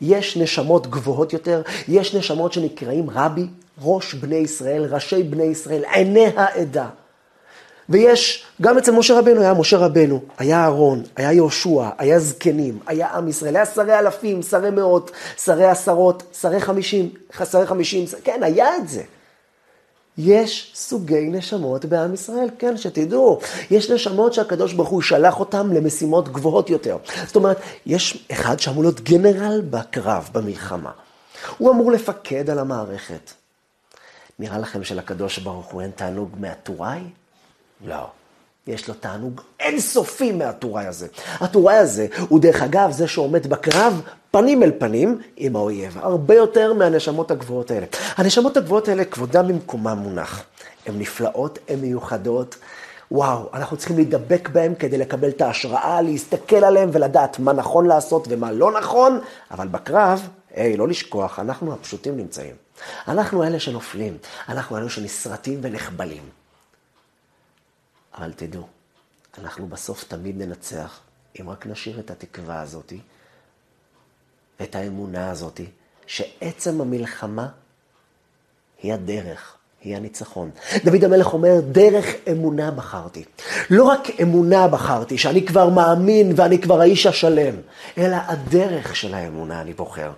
יש 0.00 0.36
נשמות 0.36 0.86
גבוהות 0.86 1.32
יותר, 1.32 1.62
יש 1.88 2.14
נשמות 2.14 2.52
שנקראים 2.52 3.10
רבי, 3.10 3.46
ראש 3.82 4.14
בני 4.14 4.36
ישראל, 4.36 4.94
ראשי 4.94 5.22
בני 5.22 5.44
ישראל, 5.44 5.84
עיני 5.84 6.26
העדה. 6.36 6.88
ויש, 7.88 8.44
גם 8.62 8.78
אצל 8.78 8.92
משה 8.92 9.18
רבנו 9.18 9.40
היה 9.40 9.54
משה 9.54 9.76
רבנו, 9.76 10.20
היה 10.38 10.62
אהרון, 10.62 11.02
היה 11.16 11.32
יהושע, 11.32 11.88
היה 11.98 12.18
זקנים, 12.18 12.78
היה 12.86 13.08
עם 13.08 13.28
ישראל, 13.28 13.56
היה 13.56 13.66
שרי 13.66 13.98
אלפים, 13.98 14.42
שרי 14.42 14.70
מאות, 14.70 15.10
שרי 15.44 15.64
עשרות, 15.64 16.22
שרי 16.40 16.60
חמישים, 16.60 17.10
שרי 17.50 17.66
חמישים, 17.66 18.04
כן, 18.24 18.42
היה 18.42 18.76
את 18.76 18.88
זה. 18.88 19.02
יש 20.18 20.72
סוגי 20.74 21.28
נשמות 21.28 21.84
בעם 21.84 22.14
ישראל, 22.14 22.48
כן, 22.58 22.76
שתדעו, 22.76 23.38
יש 23.70 23.90
נשמות 23.90 24.34
שהקדוש 24.34 24.72
ברוך 24.72 24.88
הוא 24.88 25.02
שלח 25.02 25.40
אותם 25.40 25.72
למשימות 25.72 26.28
גבוהות 26.28 26.70
יותר. 26.70 26.96
זאת 27.26 27.36
אומרת, 27.36 27.60
יש 27.86 28.26
אחד 28.32 28.60
שאמור 28.60 28.82
להיות 28.82 29.00
גנרל 29.00 29.60
בקרב, 29.70 30.28
במלחמה. 30.32 30.90
הוא 31.58 31.70
אמור 31.70 31.92
לפקד 31.92 32.50
על 32.50 32.58
המערכת. 32.58 33.30
נראה 34.38 34.58
לכם 34.58 34.84
שלקדוש 34.84 35.38
ברוך 35.38 35.66
הוא 35.66 35.82
אין 35.82 35.90
תענוג 35.90 36.30
מהטוראי? 36.38 37.00
לא. 37.86 38.06
יש 38.66 38.88
לו 38.88 38.94
תענוג 38.94 39.40
אינסופי 39.60 40.32
מהטוראי 40.32 40.86
הזה. 40.86 41.06
הטוראי 41.40 41.76
הזה 41.76 42.06
הוא 42.28 42.40
דרך 42.40 42.62
אגב 42.62 42.90
זה 42.90 43.08
שעומד 43.08 43.46
בקרב 43.46 44.02
פנים 44.30 44.62
אל 44.62 44.72
פנים 44.78 45.20
עם 45.36 45.56
האויב, 45.56 45.98
הרבה 45.98 46.34
יותר 46.34 46.72
מהנשמות 46.72 47.30
הגבוהות 47.30 47.70
האלה. 47.70 47.86
הנשמות 48.16 48.56
הגבוהות 48.56 48.88
האלה, 48.88 49.04
כבודם 49.04 49.48
במקומם 49.48 49.98
מונח. 49.98 50.44
הן 50.86 50.98
נפלאות, 50.98 51.58
הן 51.68 51.80
מיוחדות. 51.80 52.56
וואו, 53.10 53.48
אנחנו 53.54 53.76
צריכים 53.76 53.96
להידבק 53.96 54.48
בהם 54.48 54.74
כדי 54.74 54.98
לקבל 54.98 55.28
את 55.28 55.40
ההשראה, 55.40 56.02
להסתכל 56.02 56.64
עליהם 56.64 56.90
ולדעת 56.92 57.38
מה 57.38 57.52
נכון 57.52 57.86
לעשות 57.86 58.26
ומה 58.30 58.52
לא 58.52 58.72
נכון, 58.72 59.20
אבל 59.50 59.68
בקרב, 59.68 60.28
היי, 60.54 60.76
לא 60.76 60.88
לשכוח, 60.88 61.38
אנחנו 61.38 61.72
הפשוטים 61.72 62.16
נמצאים. 62.16 62.54
אנחנו 63.08 63.44
אלה 63.44 63.60
שנופלים, 63.60 64.16
אנחנו 64.48 64.78
אלה 64.78 64.88
שנסרטים 64.88 65.58
ונחבלים. 65.62 66.45
אבל 68.16 68.32
תדעו, 68.32 68.68
אנחנו 69.38 69.68
בסוף 69.68 70.04
תמיד 70.04 70.36
ננצח, 70.36 71.00
אם 71.40 71.50
רק 71.50 71.66
נשאיר 71.66 72.00
את 72.00 72.10
התקווה 72.10 72.60
הזאתי, 72.60 73.00
ואת 74.60 74.74
האמונה 74.74 75.30
הזאתי, 75.30 75.66
שעצם 76.06 76.80
המלחמה 76.80 77.48
היא 78.82 78.94
הדרך. 78.94 79.55
היא 79.86 79.96
הניצחון. 79.96 80.50
דוד 80.84 81.04
המלך 81.04 81.32
אומר, 81.32 81.60
דרך 81.72 82.06
אמונה 82.30 82.70
בחרתי. 82.70 83.24
לא 83.70 83.84
רק 83.84 84.08
אמונה 84.22 84.68
בחרתי, 84.68 85.18
שאני 85.18 85.46
כבר 85.46 85.68
מאמין 85.68 86.32
ואני 86.36 86.58
כבר 86.58 86.80
האיש 86.80 87.06
השלם, 87.06 87.54
אלא 87.98 88.16
הדרך 88.26 88.96
של 88.96 89.14
האמונה 89.14 89.60
אני 89.60 89.72
בוחר. 89.72 90.10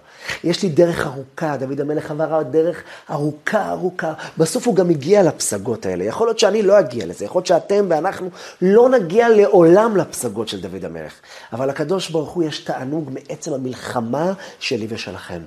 יש 0.44 0.62
לי 0.62 0.68
דרך 0.68 1.06
ארוכה, 1.06 1.56
דוד 1.56 1.80
המלך 1.80 2.10
עבר 2.10 2.42
דרך 2.42 2.82
ארוכה 3.10 3.70
ארוכה. 3.70 4.12
בסוף 4.38 4.66
הוא 4.66 4.74
גם 4.74 4.90
הגיע 4.90 5.22
לפסגות 5.22 5.86
האלה. 5.86 6.04
יכול 6.04 6.26
להיות 6.26 6.38
שאני 6.38 6.62
לא 6.62 6.80
אגיע 6.80 7.06
לזה, 7.06 7.24
יכול 7.24 7.38
להיות 7.38 7.46
שאתם 7.46 7.86
ואנחנו 7.88 8.30
לא 8.62 8.88
נגיע 8.88 9.28
לעולם 9.28 9.96
לפסגות 9.96 10.48
של 10.48 10.60
דוד 10.60 10.84
המלך. 10.84 11.12
אבל 11.52 11.68
לקדוש 11.68 12.10
ברוך 12.10 12.30
הוא 12.30 12.44
יש 12.44 12.58
תענוג 12.58 13.10
מעצם 13.12 13.52
המלחמה 13.52 14.32
שלי 14.58 14.86
ושלכם. 14.88 15.40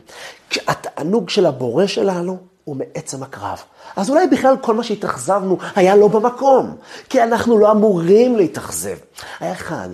התענוג 0.68 1.30
של 1.30 1.46
הבורא 1.46 1.88
שלנו 1.88 2.51
הוא 2.64 2.76
מעצם 2.76 3.24
הקרב. 3.24 3.62
אז 3.96 4.10
אולי 4.10 4.28
בכלל 4.28 4.56
כל 4.62 4.74
מה 4.74 4.84
שהתאכזבנו 4.84 5.58
היה 5.76 5.96
לא 5.96 6.08
במקום, 6.08 6.78
כי 7.10 7.24
אנחנו 7.24 7.58
לא 7.58 7.72
אמורים 7.72 8.38
להתאכזב. 8.38 8.98
היה 9.40 9.52
אחד 9.52 9.90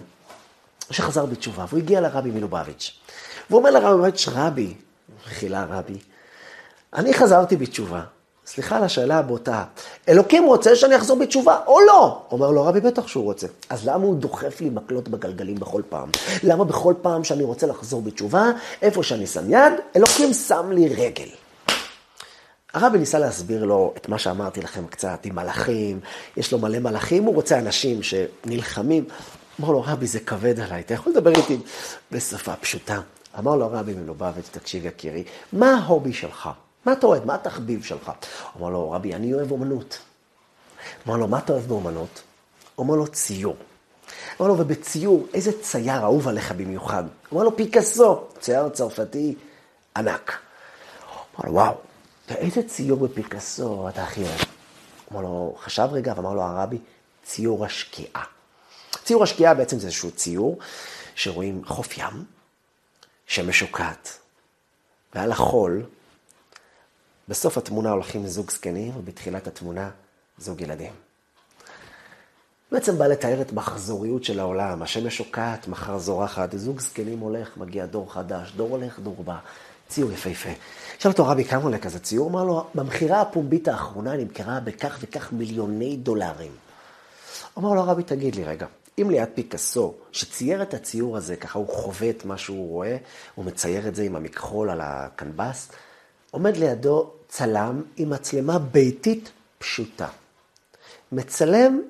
שחזר 0.92 1.26
בתשובה, 1.26 1.66
והוא 1.70 1.80
הגיע 1.80 2.02
לרבי 2.02 2.32
מלובביץ'. 2.32 2.92
והוא 3.50 3.60
אומר 3.60 3.72
לרבי 3.72 3.88
מלובביץ', 3.88 4.28
רבי, 4.32 4.74
מחילה 5.28 5.66
רבי, 5.70 5.98
אני 6.94 7.14
חזרתי 7.14 7.56
בתשובה. 7.56 8.02
סליחה 8.48 8.78
על 8.78 8.84
השאלה 8.84 9.18
הבוטה, 9.18 9.64
אלוקים 10.10 10.46
רוצה 10.46 10.76
שאני 10.76 10.96
אחזור 10.96 11.20
בתשובה 11.20 11.60
או 11.68 11.82
לא? 11.82 12.22
אומר 12.32 12.52
לו 12.52 12.66
רבי, 12.66 12.82
בטח 12.82 13.08
שהוא 13.08 13.24
רוצה. 13.24 13.48
אז 13.70 13.88
למה 13.88 14.04
הוא 14.04 14.16
דוחף 14.16 14.62
לי 14.62 14.70
מקלות 14.70 15.08
בגלגלים 15.08 15.56
בכל 15.56 15.82
פעם? 15.90 16.10
למה 16.44 16.66
בכל 16.66 16.94
פעם 17.02 17.24
שאני 17.24 17.44
רוצה 17.44 17.68
לחזור 17.68 18.02
בתשובה, 18.02 18.52
איפה 18.82 19.04
שאני 19.04 19.28
שם 19.28 19.54
יד, 19.54 19.74
אלוקים 19.96 20.34
שם 20.34 20.72
לי 20.72 20.88
רגל? 20.88 21.28
הרבי 22.78 22.98
ניסה 22.98 23.20
להסביר 23.20 23.66
לו 23.66 23.94
את 23.98 24.10
מה 24.10 24.20
שאמרתי 24.20 24.62
לכם 24.62 24.88
קצת, 24.88 25.20
עם 25.26 25.36
מלאכים, 25.36 26.00
יש 26.38 26.52
לו 26.52 26.60
מלא 26.60 26.80
מלאכים, 26.80 27.24
הוא 27.24 27.36
רוצה 27.36 27.60
אנשים 27.60 28.00
שנלחמים. 28.04 29.06
אמר 29.60 29.72
לו, 29.72 29.84
רבי, 29.88 30.08
זה 30.08 30.20
כבד 30.20 30.60
עליי, 30.60 30.82
אתה 30.82 30.94
יכול 30.94 31.12
לדבר 31.12 31.36
איתי 31.36 31.58
בשפה 32.12 32.56
פשוטה. 32.56 33.00
אמר 33.40 33.56
לו 33.56 33.66
הרבי 33.66 33.94
מלובביץ', 33.94 34.50
תקשיב 34.52 34.86
יקירי, 34.86 35.24
מה 35.54 35.74
ההובי 35.74 36.14
שלך? 36.14 36.50
מה 36.86 36.94
אתה 36.94 37.08
אוהב? 37.08 37.26
מה 37.26 37.36
התחביב 37.36 37.84
שלך? 37.84 38.12
אמר 38.60 38.70
לו, 38.70 38.92
רבי, 38.92 39.14
אני 39.14 39.34
אוהב 39.34 39.52
אומנות. 39.52 40.00
אמר 41.08 41.18
לו, 41.18 41.28
מה 41.28 41.38
אתה 41.38 41.54
אוהב 41.54 41.68
באומנות? 41.68 42.22
אמר 42.80 42.96
לו, 42.96 43.08
ציור. 43.08 43.56
אמר 44.42 44.48
לו, 44.48 44.58
ובציור, 44.58 45.28
איזה 45.34 45.62
צייר 45.62 46.02
אהוב 46.02 46.28
עליך 46.28 46.52
במיוחד? 46.52 47.04
אמר 47.34 47.44
לו, 47.44 47.56
פיקאסו, 47.56 48.22
צייר 48.40 48.70
צרפתי 48.70 49.36
ענק. 49.98 50.38
אמר 51.36 51.50
לו, 51.50 51.54
וואו, 51.54 51.74
ואיזה 52.28 52.68
ציור 52.68 53.08
בפיקאסו 53.08 53.90
אתה 53.90 54.04
הכי 54.04 54.24
אוהב? 54.24 54.40
אמר 55.12 55.22
לו, 55.22 55.56
חשב 55.60 55.88
רגע, 55.92 56.14
ואמר 56.16 56.34
לו 56.34 56.42
הרבי, 56.42 56.78
ציור 57.24 57.66
השקיעה. 57.66 58.24
ציור 59.04 59.24
השקיעה 59.24 59.54
בעצם 59.54 59.80
זה 59.80 59.88
איזשהו 59.88 60.12
ציור 60.12 60.60
שרואים 61.16 61.66
חוף 61.66 61.98
ים, 61.98 62.26
שמש 63.28 63.60
שוקעת, 63.60 64.18
ועל 65.16 65.32
החול, 65.32 65.86
בסוף 67.28 67.58
התמונה 67.58 67.92
הולכים 67.92 68.28
זוג 68.28 68.52
זקנים, 68.52 68.98
ובתחילת 68.98 69.48
התמונה 69.48 69.90
זוג 70.38 70.62
ילדים. 70.62 70.92
בעצם 72.72 72.98
בא 72.98 73.08
לתאר 73.08 73.42
את 73.42 73.54
מחזוריות 73.54 74.24
של 74.24 74.40
העולם, 74.40 74.82
השמש 74.82 75.18
שוקעת, 75.18 75.68
מחר 75.68 75.98
זורחת, 75.98 76.58
זוג 76.58 76.80
זקנים 76.80 77.20
הולך, 77.20 77.58
מגיע 77.58 77.86
דור 77.86 78.14
חדש, 78.14 78.52
דור 78.52 78.70
הולך, 78.70 79.00
דור 79.00 79.24
בא. 79.24 79.38
ציור 79.88 80.12
יפהפה. 80.12 80.50
שאל 81.00 81.12
אותו 81.12 81.26
רבי, 81.26 81.44
כמה 81.44 81.64
עולה 81.64 81.78
כזה 81.78 82.00
ציור? 82.00 82.30
אמר 82.30 82.44
לו, 82.44 82.68
במכירה 82.76 83.22
הפומבית 83.22 83.68
האחרונה 83.68 84.18
נמכרה 84.18 84.60
בכך 84.60 84.98
וכך 85.02 85.34
מיליוני 85.34 85.98
דולרים. 85.98 86.52
אמר 87.58 87.74
לו 87.74 87.82
הרבי, 87.82 88.04
תגיד 88.04 88.36
לי 88.36 88.44
רגע, 88.44 88.66
אם 89.02 89.10
ליד 89.10 89.30
פיקאסו, 89.34 89.94
שצייר 90.12 90.62
את 90.62 90.74
הציור 90.74 91.18
הזה, 91.18 91.36
ככה 91.36 91.60
הוא 91.60 91.68
חווה 91.68 92.10
את 92.10 92.26
מה 92.26 92.38
שהוא 92.38 92.70
רואה, 92.70 92.98
הוא 93.36 93.46
מצייר 93.46 93.88
את 93.88 93.96
זה 93.96 94.04
עם 94.04 94.16
המכחול 94.16 94.70
על 94.70 94.82
הקנבס, 94.82 95.72
עומד 96.32 96.58
לידו 96.58 97.12
צלם 97.28 97.82
עם 97.98 98.10
מצלמה 98.10 98.60
ביתית 98.60 99.32
פשוטה. 99.58 100.08
מצלם 101.12 101.82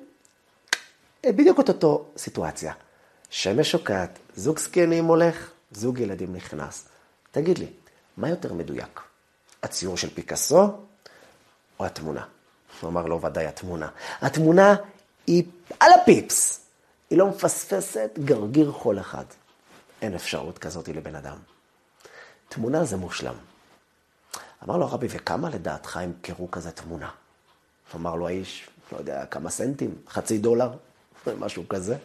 בדיוק 1.26 1.60
את 1.60 1.68
אותו 1.68 2.04
סיטואציה. 2.16 2.72
שמש 3.30 3.70
שוקעת, 3.70 4.18
זוג 4.36 4.58
זקנים 4.58 5.04
הולך, 5.04 5.50
זוג 5.72 5.98
ילדים 5.98 6.32
נכנס. 6.32 6.84
תגיד 7.30 7.58
לי, 7.58 7.66
מה 8.18 8.28
יותר 8.28 8.52
מדויק? 8.52 9.00
הציור 9.62 9.96
של 9.96 10.10
פיקאסו 10.14 10.72
או 11.80 11.84
התמונה? 11.86 12.24
הוא 12.80 12.90
אמר 12.90 13.06
לו, 13.06 13.22
ודאי 13.22 13.46
התמונה. 13.46 13.88
התמונה 14.20 14.76
היא 15.26 15.44
על 15.80 15.92
הפיפס. 15.92 16.60
היא 17.10 17.18
לא 17.18 17.26
מפספסת 17.26 18.10
גרגיר 18.24 18.72
חול 18.72 19.00
אחד. 19.00 19.24
אין 20.02 20.14
אפשרות 20.14 20.58
כזאת 20.58 20.88
לבן 20.88 21.14
אדם. 21.14 21.36
תמונה 22.48 22.84
זה 22.84 22.96
מושלם. 22.96 23.34
אמר 24.64 24.76
לו 24.76 24.84
הרבי, 24.84 25.06
וכמה 25.10 25.50
לדעתך 25.50 25.98
ימכרו 26.02 26.50
כזה 26.50 26.70
תמונה? 26.70 27.10
אמר 27.94 28.14
לו 28.14 28.28
האיש, 28.28 28.68
לא 28.92 28.98
יודע, 28.98 29.26
כמה 29.26 29.50
סנטים, 29.50 29.94
חצי 30.08 30.38
דולר, 30.38 30.70
משהו 31.38 31.68
כזה. 31.68 31.96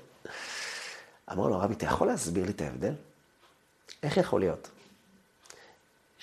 אמר 1.32 1.48
לו 1.48 1.56
הרבי, 1.56 1.74
אתה 1.74 1.86
יכול 1.86 2.08
להסביר 2.08 2.46
לי 2.46 2.52
את 2.52 2.62
ההבדל? 2.62 2.94
איך 4.04 4.18
יכול 4.18 4.40
להיות 4.40 4.70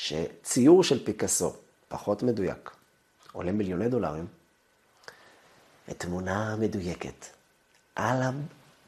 שציור 0.01 0.85
של 0.85 1.05
פיקאסו, 1.05 1.53
פחות 1.89 2.23
מדויק, 2.23 2.71
עולה 3.33 3.53
מיליוני 3.53 3.89
דולרים, 3.89 4.27
ותמונה 5.89 6.57
מדויקת, 6.57 7.27
על, 7.95 8.23
ה... 8.23 8.31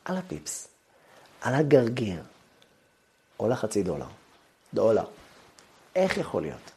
על 0.04 0.16
הפיפס, 0.16 0.68
על 1.40 1.54
הגרגיר, 1.54 2.22
עולה 3.36 3.56
חצי 3.56 3.82
דולר. 3.82 4.06
דולר. 4.74 5.04
איך 5.96 6.16
יכול 6.16 6.42
להיות? 6.42 6.70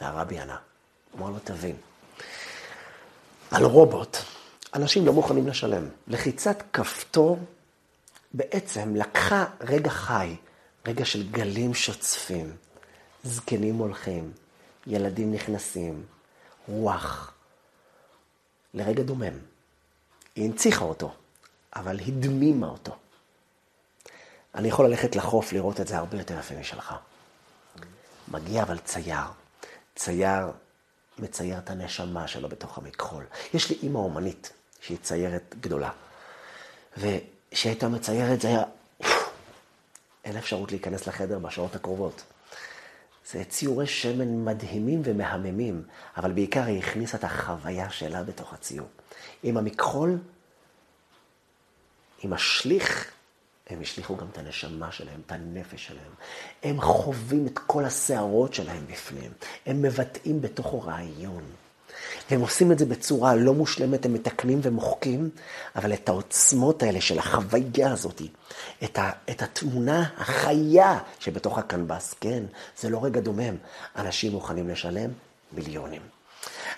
והרבי 0.00 0.38
ענה, 0.38 0.58
אמר 1.16 1.30
לו, 1.30 1.38
תבין, 1.44 1.76
על 3.50 3.64
רובוט, 3.64 4.16
אנשים 4.74 5.06
לא 5.06 5.12
מוכנים 5.12 5.48
לשלם. 5.48 5.88
לחיצת 6.08 6.62
כפתור 6.72 7.38
בעצם 8.34 8.96
לקחה 8.96 9.44
רגע 9.60 9.90
חי, 9.90 10.36
רגע 10.86 11.04
של 11.04 11.30
גלים 11.30 11.74
שוצפים, 11.74 12.56
זקנים 13.24 13.74
הולכים, 13.74 14.32
ילדים 14.86 15.32
נכנסים, 15.32 16.06
רוח, 16.68 17.32
לרגע 18.74 19.02
דומם. 19.02 19.38
היא 20.36 20.44
הנציחה 20.44 20.84
אותו, 20.84 21.14
אבל 21.76 22.00
הדמימה 22.00 22.68
אותו. 22.68 22.96
אני 24.54 24.68
יכול 24.68 24.86
ללכת 24.86 25.16
לחוף 25.16 25.52
לראות 25.52 25.80
את 25.80 25.88
זה 25.88 25.98
הרבה 25.98 26.18
יותר 26.18 26.38
יפה 26.38 26.54
משלך. 26.54 26.94
מגיע 28.28 28.62
אבל 28.62 28.78
צייר. 28.78 29.24
צייר 29.96 30.46
מצייר 31.18 31.58
את 31.58 31.70
הנשמה 31.70 32.28
שלו 32.28 32.48
בתוך 32.48 32.78
המכחול. 32.78 33.24
יש 33.54 33.70
לי 33.70 33.76
אימא 33.82 33.98
אומנית, 33.98 34.52
שהיא 34.80 34.98
ציירת 35.02 35.54
גדולה. 35.60 35.90
וכשהייתה 36.96 37.88
מציירת 37.88 38.40
זה 38.40 38.48
היה... 38.48 38.62
אין 40.24 40.36
אפשרות 40.36 40.70
להיכנס 40.72 41.06
לחדר 41.06 41.38
בשעות 41.38 41.74
הקרובות. 41.74 42.22
זה 43.30 43.44
ציורי 43.44 43.86
שמן 43.86 44.44
מדהימים 44.44 45.02
ומהממים, 45.04 45.82
אבל 46.16 46.32
בעיקר 46.32 46.62
היא 46.62 46.78
הכניסה 46.78 47.16
את 47.16 47.24
החוויה 47.24 47.90
שלה 47.90 48.22
בתוך 48.22 48.52
הציור. 48.52 48.88
עם 49.42 49.56
המכחול, 49.56 50.18
עם 52.22 52.32
השליך, 52.32 53.10
הם 53.70 53.80
השליכו 53.80 54.16
גם 54.16 54.26
את 54.32 54.38
הנשמה 54.38 54.92
שלהם, 54.92 55.20
את 55.26 55.32
הנפש 55.32 55.86
שלהם. 55.86 56.12
הם 56.62 56.80
חווים 56.80 57.46
את 57.46 57.58
כל 57.58 57.84
הסערות 57.84 58.54
שלהם 58.54 58.86
בפנים. 58.86 59.30
הם 59.66 59.82
מבטאים 59.82 60.40
בתוכו 60.40 60.80
רעיון. 60.80 61.42
והם 62.30 62.40
עושים 62.40 62.72
את 62.72 62.78
זה 62.78 62.86
בצורה 62.86 63.34
לא 63.34 63.54
מושלמת, 63.54 64.06
הם 64.06 64.12
מתקנים 64.12 64.60
ומוחקים, 64.62 65.30
אבל 65.76 65.92
את 65.92 66.08
העוצמות 66.08 66.82
האלה 66.82 67.00
של 67.00 67.18
החוויה 67.18 67.92
הזאת, 67.92 68.22
את, 68.84 68.98
ה, 68.98 69.10
את 69.30 69.42
התמונה 69.42 70.04
החיה 70.18 70.98
שבתוך 71.18 71.58
הקנבס, 71.58 72.14
כן, 72.20 72.42
זה 72.80 72.90
לא 72.90 73.04
רגע 73.04 73.20
דומם. 73.20 73.56
אנשים 73.96 74.32
מוכנים 74.32 74.68
לשלם 74.68 75.10
מיליונים. 75.52 76.02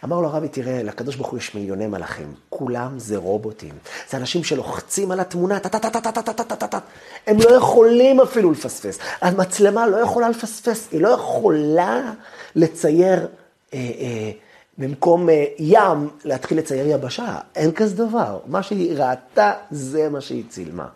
אמר 0.04 0.20
לו 0.20 0.28
הרבי, 0.28 0.48
תראה, 0.48 0.82
לקדוש 0.82 1.16
ברוך 1.16 1.28
הוא 1.28 1.38
יש 1.38 1.54
מיליוני 1.54 1.86
מלאכים, 1.86 2.34
כולם 2.48 2.98
זה 2.98 3.16
רובוטים. 3.16 3.74
זה 4.10 4.16
אנשים 4.16 4.44
שלוחצים 4.44 5.10
על 5.10 5.20
התמונה, 5.20 5.58
טה-טה-טה-טה-טה-טה-טה-טה. 5.58 6.78
הם 7.26 7.36
לא 7.38 7.50
יכולים 7.50 8.20
אפילו 8.20 8.50
לפספס. 8.50 8.98
המצלמה 9.20 9.86
לא 9.86 9.96
יכולה 9.96 10.28
לפספס, 10.28 10.88
היא 10.92 11.00
לא 11.00 11.08
יכולה 11.08 12.12
לצייר 12.56 13.26
אה, 13.74 13.78
אה, 13.78 14.30
במקום 14.78 15.30
אה, 15.30 15.44
ים, 15.58 16.10
להתחיל 16.24 16.58
לצייר 16.58 16.86
יבשה. 16.88 17.38
אין 17.56 17.72
כזה 17.72 18.06
דבר. 18.06 18.38
מה 18.46 18.62
שהיא 18.62 18.96
ראתה, 18.96 19.52
זה 19.70 20.08
מה 20.08 20.20
שהיא 20.20 20.44
צילמה. 20.48 20.86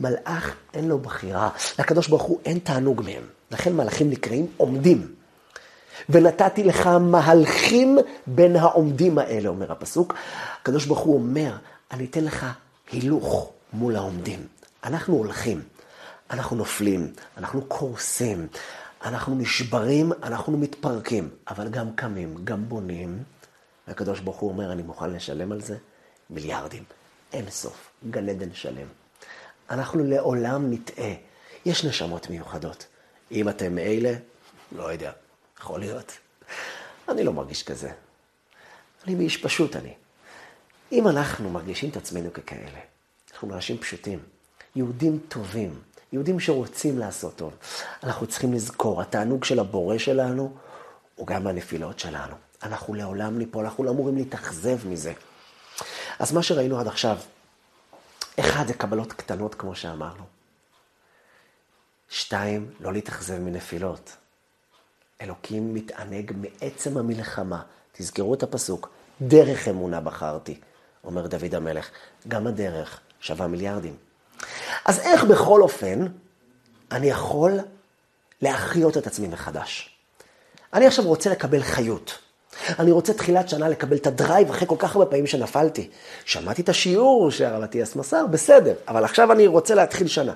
מלאך, 0.00 0.54
אין 0.74 0.88
לו 0.88 0.98
בחירה. 0.98 1.50
לקדוש 1.78 2.08
ברוך 2.08 2.22
הוא 2.22 2.38
אין 2.44 2.58
תענוג 2.58 3.02
מהם. 3.04 3.22
לכן 3.50 3.72
מלאכים 3.72 4.10
נקראים 4.10 4.46
עומדים. 4.56 5.14
ונתתי 6.08 6.64
לך 6.64 6.86
מהלכים 6.86 7.98
בין 8.26 8.56
העומדים 8.56 9.18
האלה, 9.18 9.48
אומר 9.48 9.72
הפסוק. 9.72 10.14
הקדוש 10.60 10.86
ברוך 10.86 11.00
הוא 11.00 11.14
אומר, 11.14 11.56
אני 11.90 12.04
אתן 12.04 12.24
לך 12.24 12.46
הילוך 12.90 13.50
מול 13.72 13.96
העומדים. 13.96 14.46
אנחנו 14.84 15.14
הולכים, 15.14 15.62
אנחנו 16.30 16.56
נופלים, 16.56 17.12
אנחנו 17.38 17.62
קורסים, 17.62 18.46
אנחנו 19.04 19.34
נשברים, 19.34 20.12
אנחנו 20.22 20.58
מתפרקים, 20.58 21.30
אבל 21.48 21.68
גם 21.68 21.96
קמים, 21.96 22.34
גם 22.44 22.68
בונים. 22.68 23.22
והקדוש 23.88 24.20
ברוך 24.20 24.36
הוא 24.36 24.50
אומר, 24.50 24.72
אני 24.72 24.82
מוכן 24.82 25.10
לשלם 25.10 25.52
על 25.52 25.60
זה 25.60 25.76
מיליארדים. 26.30 26.84
אין 27.32 27.50
סוף, 27.50 27.90
גן 28.10 28.28
עדן 28.28 28.54
שלם. 28.54 28.86
אנחנו 29.70 30.04
לעולם 30.04 30.72
נטעה. 30.72 31.12
יש 31.66 31.84
נשמות 31.84 32.30
מיוחדות. 32.30 32.86
אם 33.30 33.48
אתם 33.48 33.74
מאלה, 33.74 34.14
לא 34.72 34.92
יודע, 34.92 35.12
יכול 35.60 35.80
להיות. 35.80 36.12
אני 37.08 37.24
לא 37.24 37.32
מרגיש 37.32 37.62
כזה. 37.62 37.90
אני 39.04 39.14
מאיש 39.14 39.36
פשוט 39.36 39.76
אני. 39.76 39.94
אם 40.92 41.08
אנחנו 41.08 41.50
מרגישים 41.50 41.90
את 41.90 41.96
עצמנו 41.96 42.32
ככאלה, 42.32 42.80
אנחנו 43.32 43.54
אנשים 43.54 43.78
פשוטים, 43.78 44.18
יהודים 44.76 45.18
טובים, 45.28 45.80
יהודים 46.14 46.40
שרוצים 46.40 46.98
לעשות 46.98 47.36
טוב. 47.36 47.52
אנחנו 48.02 48.26
צריכים 48.26 48.52
לזכור, 48.52 49.02
התענוג 49.02 49.44
של 49.44 49.58
הבורא 49.58 49.98
שלנו 49.98 50.54
הוא 51.14 51.26
גם 51.26 51.46
הנפילות 51.46 51.98
שלנו. 51.98 52.36
אנחנו 52.62 52.94
לעולם 52.94 53.38
ניפול, 53.38 53.64
אנחנו 53.64 53.84
לא 53.84 53.90
אמורים 53.90 54.16
להתאכזב 54.16 54.88
מזה. 54.88 55.12
אז 56.18 56.32
מה 56.32 56.42
שראינו 56.42 56.80
עד 56.80 56.86
עכשיו, 56.86 57.18
אחד 58.40 58.66
זה 58.66 58.74
קבלות 58.74 59.12
קטנות, 59.12 59.54
כמו 59.54 59.74
שאמרנו. 59.74 60.24
שתיים, 62.08 62.70
לא 62.80 62.92
להתאכזב 62.92 63.38
מנפילות. 63.38 64.16
אלוקים 65.20 65.74
מתענג 65.74 66.32
מעצם 66.36 66.96
המלחמה. 66.96 67.62
תזכרו 67.92 68.34
את 68.34 68.42
הפסוק, 68.42 68.90
דרך 69.20 69.68
אמונה 69.68 70.00
בחרתי, 70.00 70.60
אומר 71.04 71.26
דוד 71.26 71.54
המלך. 71.54 71.90
גם 72.28 72.46
הדרך 72.46 73.00
שווה 73.20 73.46
מיליארדים. 73.46 73.96
אז 74.84 74.98
איך 74.98 75.24
בכל 75.24 75.62
אופן 75.62 76.06
אני 76.92 77.06
יכול 77.06 77.58
להחיות 78.42 78.96
את 78.96 79.06
עצמי 79.06 79.28
מחדש? 79.28 79.90
אני 80.72 80.86
עכשיו 80.86 81.04
רוצה 81.04 81.30
לקבל 81.30 81.62
חיות. 81.62 82.18
אני 82.78 82.90
רוצה 82.90 83.14
תחילת 83.14 83.48
שנה 83.48 83.68
לקבל 83.68 83.96
את 83.96 84.06
הדרייב 84.06 84.50
אחרי 84.50 84.68
כל 84.68 84.76
כך 84.78 84.96
הרבה 84.96 85.06
פעמים 85.06 85.26
שנפלתי. 85.26 85.90
שמעתי 86.24 86.62
את 86.62 86.68
השיעור 86.68 87.30
שהרב 87.30 87.62
אטיאס 87.62 87.96
מסר, 87.96 88.26
בסדר, 88.26 88.74
אבל 88.88 89.04
עכשיו 89.04 89.32
אני 89.32 89.46
רוצה 89.46 89.74
להתחיל 89.74 90.06
שנה. 90.06 90.32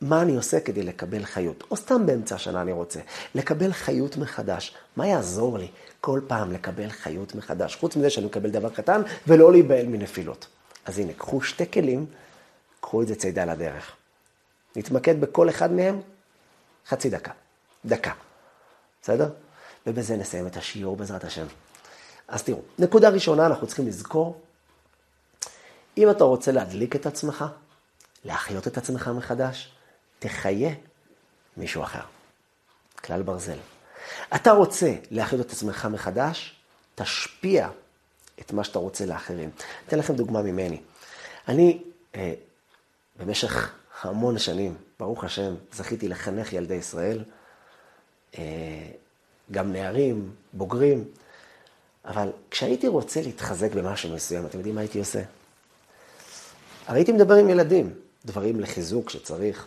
מה 0.00 0.22
אני 0.22 0.36
עושה 0.36 0.60
כדי 0.60 0.82
לקבל 0.82 1.24
חיות? 1.24 1.64
או 1.70 1.76
סתם 1.76 2.06
באמצע 2.06 2.34
השנה 2.34 2.62
אני 2.62 2.72
רוצה. 2.72 3.00
לקבל 3.34 3.72
חיות 3.72 4.16
מחדש. 4.16 4.74
מה 4.96 5.06
יעזור 5.06 5.58
לי 5.58 5.68
כל 6.00 6.20
פעם 6.26 6.52
לקבל 6.52 6.88
חיות 6.88 7.34
מחדש? 7.34 7.76
חוץ 7.76 7.96
מזה 7.96 8.10
שאני 8.10 8.26
מקבל 8.26 8.50
דבר 8.50 8.68
קטן 8.68 9.02
ולא 9.26 9.52
להיבהל 9.52 9.86
מנפילות. 9.86 10.46
אז 10.84 10.98
הנה, 10.98 11.12
קחו 11.12 11.42
שתי 11.42 11.70
כלים 11.70 12.06
קחו 12.80 13.02
את 13.02 13.08
זה 13.08 13.14
צידה 13.14 13.44
לדרך. 13.44 13.96
נתמקד 14.76 15.20
בכל 15.20 15.50
אחד 15.50 15.72
מהם 15.72 16.00
חצי 16.86 17.10
דקה, 17.10 17.32
דקה. 17.84 18.12
בסדר? 19.02 19.28
ובזה 19.86 20.16
נסיים 20.16 20.46
את 20.46 20.56
השיעור 20.56 20.96
בעזרת 20.96 21.24
השם. 21.24 21.46
אז 22.28 22.42
תראו, 22.42 22.60
נקודה 22.78 23.08
ראשונה, 23.08 23.46
אנחנו 23.46 23.66
צריכים 23.66 23.86
לזכור, 23.86 24.40
אם 25.98 26.10
אתה 26.10 26.24
רוצה 26.24 26.52
להדליק 26.52 26.96
את 26.96 27.06
עצמך, 27.06 27.44
להחיות 28.24 28.66
את 28.66 28.78
עצמך 28.78 29.10
מחדש, 29.16 29.72
תחיה 30.18 30.70
מישהו 31.56 31.82
אחר. 31.82 32.00
כלל 33.04 33.22
ברזל. 33.22 33.58
אתה 34.34 34.52
רוצה 34.52 34.94
להחיות 35.10 35.46
את 35.46 35.52
עצמך 35.52 35.88
מחדש, 35.90 36.56
תשפיע 36.94 37.68
את 38.40 38.52
מה 38.52 38.64
שאתה 38.64 38.78
רוצה 38.78 39.06
לאחרים. 39.06 39.50
אתן 39.86 39.98
לכם 39.98 40.14
דוגמה 40.14 40.42
ממני. 40.42 40.80
אני 41.48 41.82
אה, 42.14 42.34
במשך 43.20 43.72
המון 44.02 44.38
שנים, 44.38 44.74
ברוך 44.98 45.24
השם, 45.24 45.54
זכיתי 45.72 46.08
לחנך 46.08 46.52
ילדי 46.52 46.74
ישראל, 46.74 47.24
אה, 48.38 48.42
גם 49.52 49.72
נערים, 49.72 50.30
בוגרים, 50.52 51.04
אבל 52.04 52.32
כשהייתי 52.50 52.88
רוצה 52.88 53.20
להתחזק 53.22 53.72
במשהו 53.72 54.14
מסוים, 54.14 54.46
אתם 54.46 54.58
יודעים 54.58 54.74
מה 54.74 54.80
הייתי 54.80 54.98
עושה? 54.98 55.22
הרי 56.86 56.98
הייתי 56.98 57.12
מדבר 57.12 57.34
עם 57.34 57.48
ילדים, 57.48 57.94
דברים 58.24 58.60
לחיזוק 58.60 59.10
שצריך. 59.10 59.66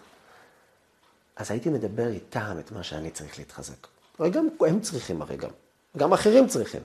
אז 1.36 1.52
הייתי 1.52 1.70
מדבר 1.70 2.08
איתם 2.08 2.56
את 2.60 2.72
מה 2.72 2.84
שאני 2.84 3.12
צריך 3.12 3.40
להתחזק. 3.40 3.88
הרי 4.20 4.30
גם 4.30 4.48
הם 4.68 4.80
צריכים 4.80 5.22
הרי 5.22 5.38
גם, 5.38 5.50
גם 5.98 6.14
אחרים 6.14 6.48
צריכים. 6.48 6.82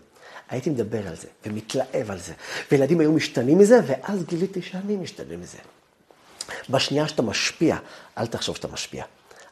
הייתי 0.48 0.70
מדבר 0.70 1.08
על 1.08 1.16
זה, 1.16 1.28
ומתלהב 1.46 2.10
על 2.10 2.18
זה, 2.18 2.32
וילדים 2.72 3.00
היו 3.00 3.12
משתנים 3.12 3.58
מזה, 3.58 3.80
ואז 3.86 4.24
גיליתי 4.24 4.62
שאני 4.62 4.96
משתנה 4.96 5.36
מזה. 5.36 5.58
בשנייה 6.70 7.08
שאתה 7.08 7.22
משפיע, 7.22 7.76
אל 8.18 8.26
תחשוב 8.26 8.56
שאתה 8.56 8.68
משפיע. 8.68 9.04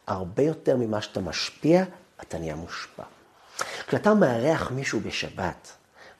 הרבה 0.07 0.43
יותר 0.43 0.75
ממה 0.75 1.01
שאתה 1.01 1.19
משפיע, 1.19 1.83
אתה 2.21 2.37
נהיה 2.37 2.55
מושפע. 2.55 3.03
כשאתה 3.87 4.13
מארח 4.13 4.71
מישהו 4.71 4.99
בשבת, 4.99 5.71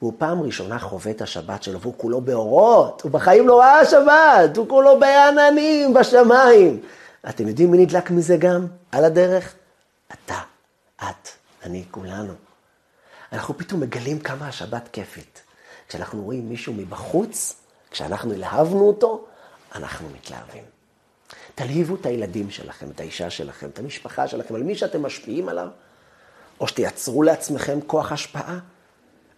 והוא 0.02 0.14
פעם 0.18 0.42
ראשונה 0.42 0.80
חווה 0.80 1.12
את 1.12 1.22
השבת 1.22 1.64
שלו, 1.64 1.82
והוא 1.82 1.94
כולו 1.98 2.22
באורות, 2.22 3.02
הוא 3.02 3.12
בחיים 3.12 3.48
לא 3.48 3.60
ראה 3.60 3.86
שבת, 3.86 4.58
הוא 4.58 4.70
כולו 4.70 5.00
בעננים, 5.00 5.94
בשמיים. 5.94 6.82
אתם 7.30 7.48
יודעים 7.48 7.72
מי 7.72 7.78
נדלק 7.78 8.12
מזה 8.12 8.38
גם, 8.38 8.68
על 8.92 9.06
הדרך? 9.06 9.54
אתה, 10.14 10.40
את, 10.98 11.30
אני, 11.64 11.84
כולנו. 11.92 12.34
אנחנו 13.34 13.58
פתאום 13.58 13.80
מגלים 13.80 14.20
כמה 14.20 14.48
השבת 14.48 14.88
כיפית. 14.92 15.42
כשאנחנו 15.88 16.24
רואים 16.24 16.50
מישהו 16.50 16.74
מבחוץ, 16.74 17.56
כשאנחנו 17.92 18.34
הלהבנו 18.34 18.88
אותו, 18.88 19.26
אנחנו 19.78 20.10
מתלהבים. 20.10 20.64
תלהיבו 21.56 21.96
את 21.96 22.06
הילדים 22.06 22.50
שלכם, 22.52 22.90
את 22.90 23.00
האישה 23.00 23.30
שלכם, 23.30 23.70
את 23.70 23.80
המשפחה 23.80 24.28
שלכם, 24.28 24.56
על 24.56 24.64
מי 24.64 24.76
שאתם 24.76 25.04
משפיעים 25.04 25.50
עליו, 25.50 25.68
או 26.60 26.68
שתייצרו 26.68 27.24
לעצמכם 27.24 27.80
כוח 27.88 28.12
השפעה. 28.12 28.60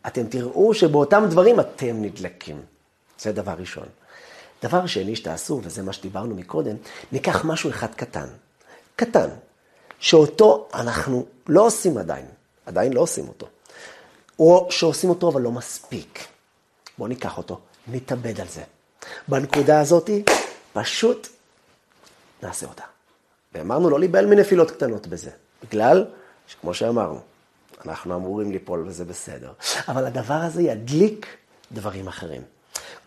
אתם 0.07 0.27
תראו 0.27 0.73
שבאותם 0.73 1.23
דברים 1.29 1.59
אתם 1.59 2.01
נדלקים. 2.01 2.61
זה 3.19 3.31
דבר 3.31 3.55
ראשון. 3.59 3.85
דבר 4.63 4.85
שני 4.85 5.15
שתעשו, 5.15 5.61
וזה 5.63 5.83
מה 5.83 5.93
שדיברנו 5.93 6.35
מקודם, 6.35 6.75
ניקח 7.11 7.45
משהו 7.45 7.69
אחד 7.69 7.95
קטן. 7.95 8.27
קטן, 8.95 9.29
שאותו 9.99 10.67
אנחנו 10.73 11.25
לא 11.47 11.65
עושים 11.65 11.97
עדיין, 11.97 12.25
עדיין 12.65 12.93
לא 12.93 13.01
עושים 13.01 13.27
אותו. 13.27 13.47
או 14.39 14.67
שעושים 14.69 15.09
אותו 15.09 15.29
אבל 15.29 15.41
לא 15.41 15.51
מספיק. 15.51 16.27
בואו 16.97 17.09
ניקח 17.09 17.37
אותו, 17.37 17.59
נתאבד 17.87 18.41
על 18.41 18.47
זה. 18.47 18.63
בנקודה 19.27 19.79
הזאת, 19.79 20.09
פשוט 20.73 21.27
נעשה 22.43 22.65
אותה. 22.65 22.83
ואמרנו 23.53 23.89
לא 23.89 23.99
להיבהל 23.99 24.25
מנפילות 24.25 24.71
קטנות 24.71 25.07
בזה, 25.07 25.31
בגלל 25.63 26.05
שכמו 26.47 26.73
שאמרנו, 26.73 27.19
אנחנו 27.85 28.15
אמורים 28.15 28.51
ליפול 28.51 28.83
וזה 28.87 29.05
בסדר. 29.05 29.51
אבל 29.87 30.05
הדבר 30.05 30.33
הזה 30.33 30.61
ידליק 30.61 31.27
דברים 31.71 32.07
אחרים. 32.07 32.41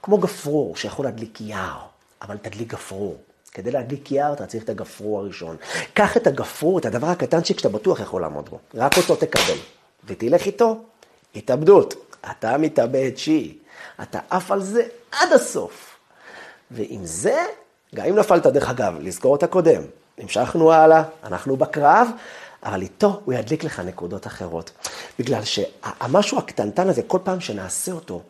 כמו 0.03 0.19
גפרור 0.19 0.77
שיכול 0.77 1.05
להדליק 1.05 1.41
יער, 1.41 1.81
אבל 2.23 2.37
תדליק 2.37 2.69
גפרור. 2.69 3.17
כדי 3.53 3.71
להדליק 3.71 4.13
יער 4.13 4.33
אתה 4.33 4.47
צריך 4.47 4.65
את 4.65 4.69
הגפרור 4.69 5.19
הראשון. 5.19 5.57
קח 5.95 6.17
את 6.17 6.27
הגפרור, 6.27 6.79
את 6.79 6.85
הדבר 6.85 7.07
הקטן 7.07 7.45
שאתה 7.45 7.69
בטוח 7.69 8.01
יכול 8.01 8.23
לעמוד 8.23 8.49
בו. 8.49 8.59
רק 8.75 8.97
אותו 8.99 9.17
תקבל. 9.17 9.59
ותלך 10.05 10.47
איתו, 10.47 10.85
התאבדות. 11.35 11.95
אתה 12.31 12.59
מתאבד 12.59 13.11
שיעי. 13.17 13.59
אתה 14.03 14.19
עף 14.31 14.51
על 14.51 14.63
זה 14.63 14.83
עד 15.13 15.33
הסוף. 15.33 15.92
ועם 16.73 17.07
זה, 17.07 17.45
גם 17.95 18.07
אם 18.07 18.19
נפלת 18.19 18.47
דרך 18.47 18.71
אגב, 18.71 18.95
לזכור 19.01 19.37
את 19.37 19.43
הקודם. 19.43 19.83
המשכנו 20.19 20.73
הלאה, 20.73 21.03
אנחנו 21.25 21.57
בקרב, 21.57 22.09
אבל 22.63 22.83
איתו 22.83 23.21
הוא 23.25 23.35
ידליק 23.35 23.65
לך 23.65 23.81
נקודות 23.81 24.27
אחרות. 24.27 24.71
בגלל 25.19 25.43
שהמשהו 25.45 26.39
הקטנטן 26.39 26.89
הזה, 26.89 27.03
כל 27.03 27.19
פעם 27.25 27.41
שנעשה 27.41 27.93
אותו, 27.93 28.23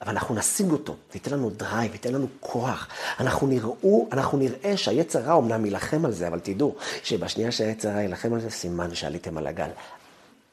אבל 0.00 0.10
אנחנו 0.10 0.34
נשיג 0.34 0.70
אותו, 0.70 0.92
זה 0.92 1.16
ייתן 1.16 1.30
לנו 1.30 1.50
drive, 1.50 1.92
ייתן 1.92 2.12
לנו 2.12 2.26
כוח. 2.40 2.88
אנחנו 3.20 3.46
נראו, 3.46 4.08
אנחנו 4.12 4.38
נראה 4.38 4.76
שהיצר 4.76 5.20
רע 5.20 5.38
אמנם 5.38 5.64
יילחם 5.64 6.04
על 6.04 6.12
זה, 6.12 6.28
אבל 6.28 6.40
תדעו 6.40 6.74
שבשנייה 7.02 7.52
שהיצר 7.52 7.88
רע 7.88 8.00
יילחם 8.00 8.34
על 8.34 8.40
זה, 8.40 8.50
סימן 8.50 8.94
שעליתם 8.94 9.38
על 9.38 9.46
הגל. 9.46 9.70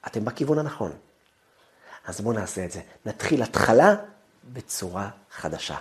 אתם 0.08 0.26
בכיוון 0.26 0.60
הנכון. 0.60 0.92
אז 2.08 2.22
בואו 2.22 2.34
נעשה 2.34 2.66
את 2.66 2.72
זה. 2.72 2.80
נתחיל 3.06 3.44
התחלה 3.44 3.96
בצורה 4.54 5.10
חדשה. 5.36 5.76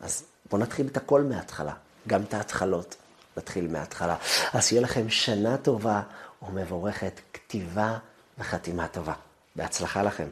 אז 0.00 0.24
בואו 0.50 0.62
נתחיל 0.62 0.86
את 0.86 0.96
הכל 0.96 1.22
מההתחלה, 1.22 1.72
גם 2.08 2.22
את 2.22 2.34
ההתחלות. 2.34 2.96
נתחיל 3.38 3.68
מההתחלה. 3.68 4.16
אז 4.52 4.66
שיהיה 4.66 4.82
לכם 4.82 5.10
שנה 5.10 5.56
טובה 5.56 6.02
ומבורכת, 6.42 7.20
כתיבה 7.32 7.98
וחתימה 8.38 8.88
טובה. 8.88 9.12
בהצלחה 9.56 10.02
לכם. 10.02 10.28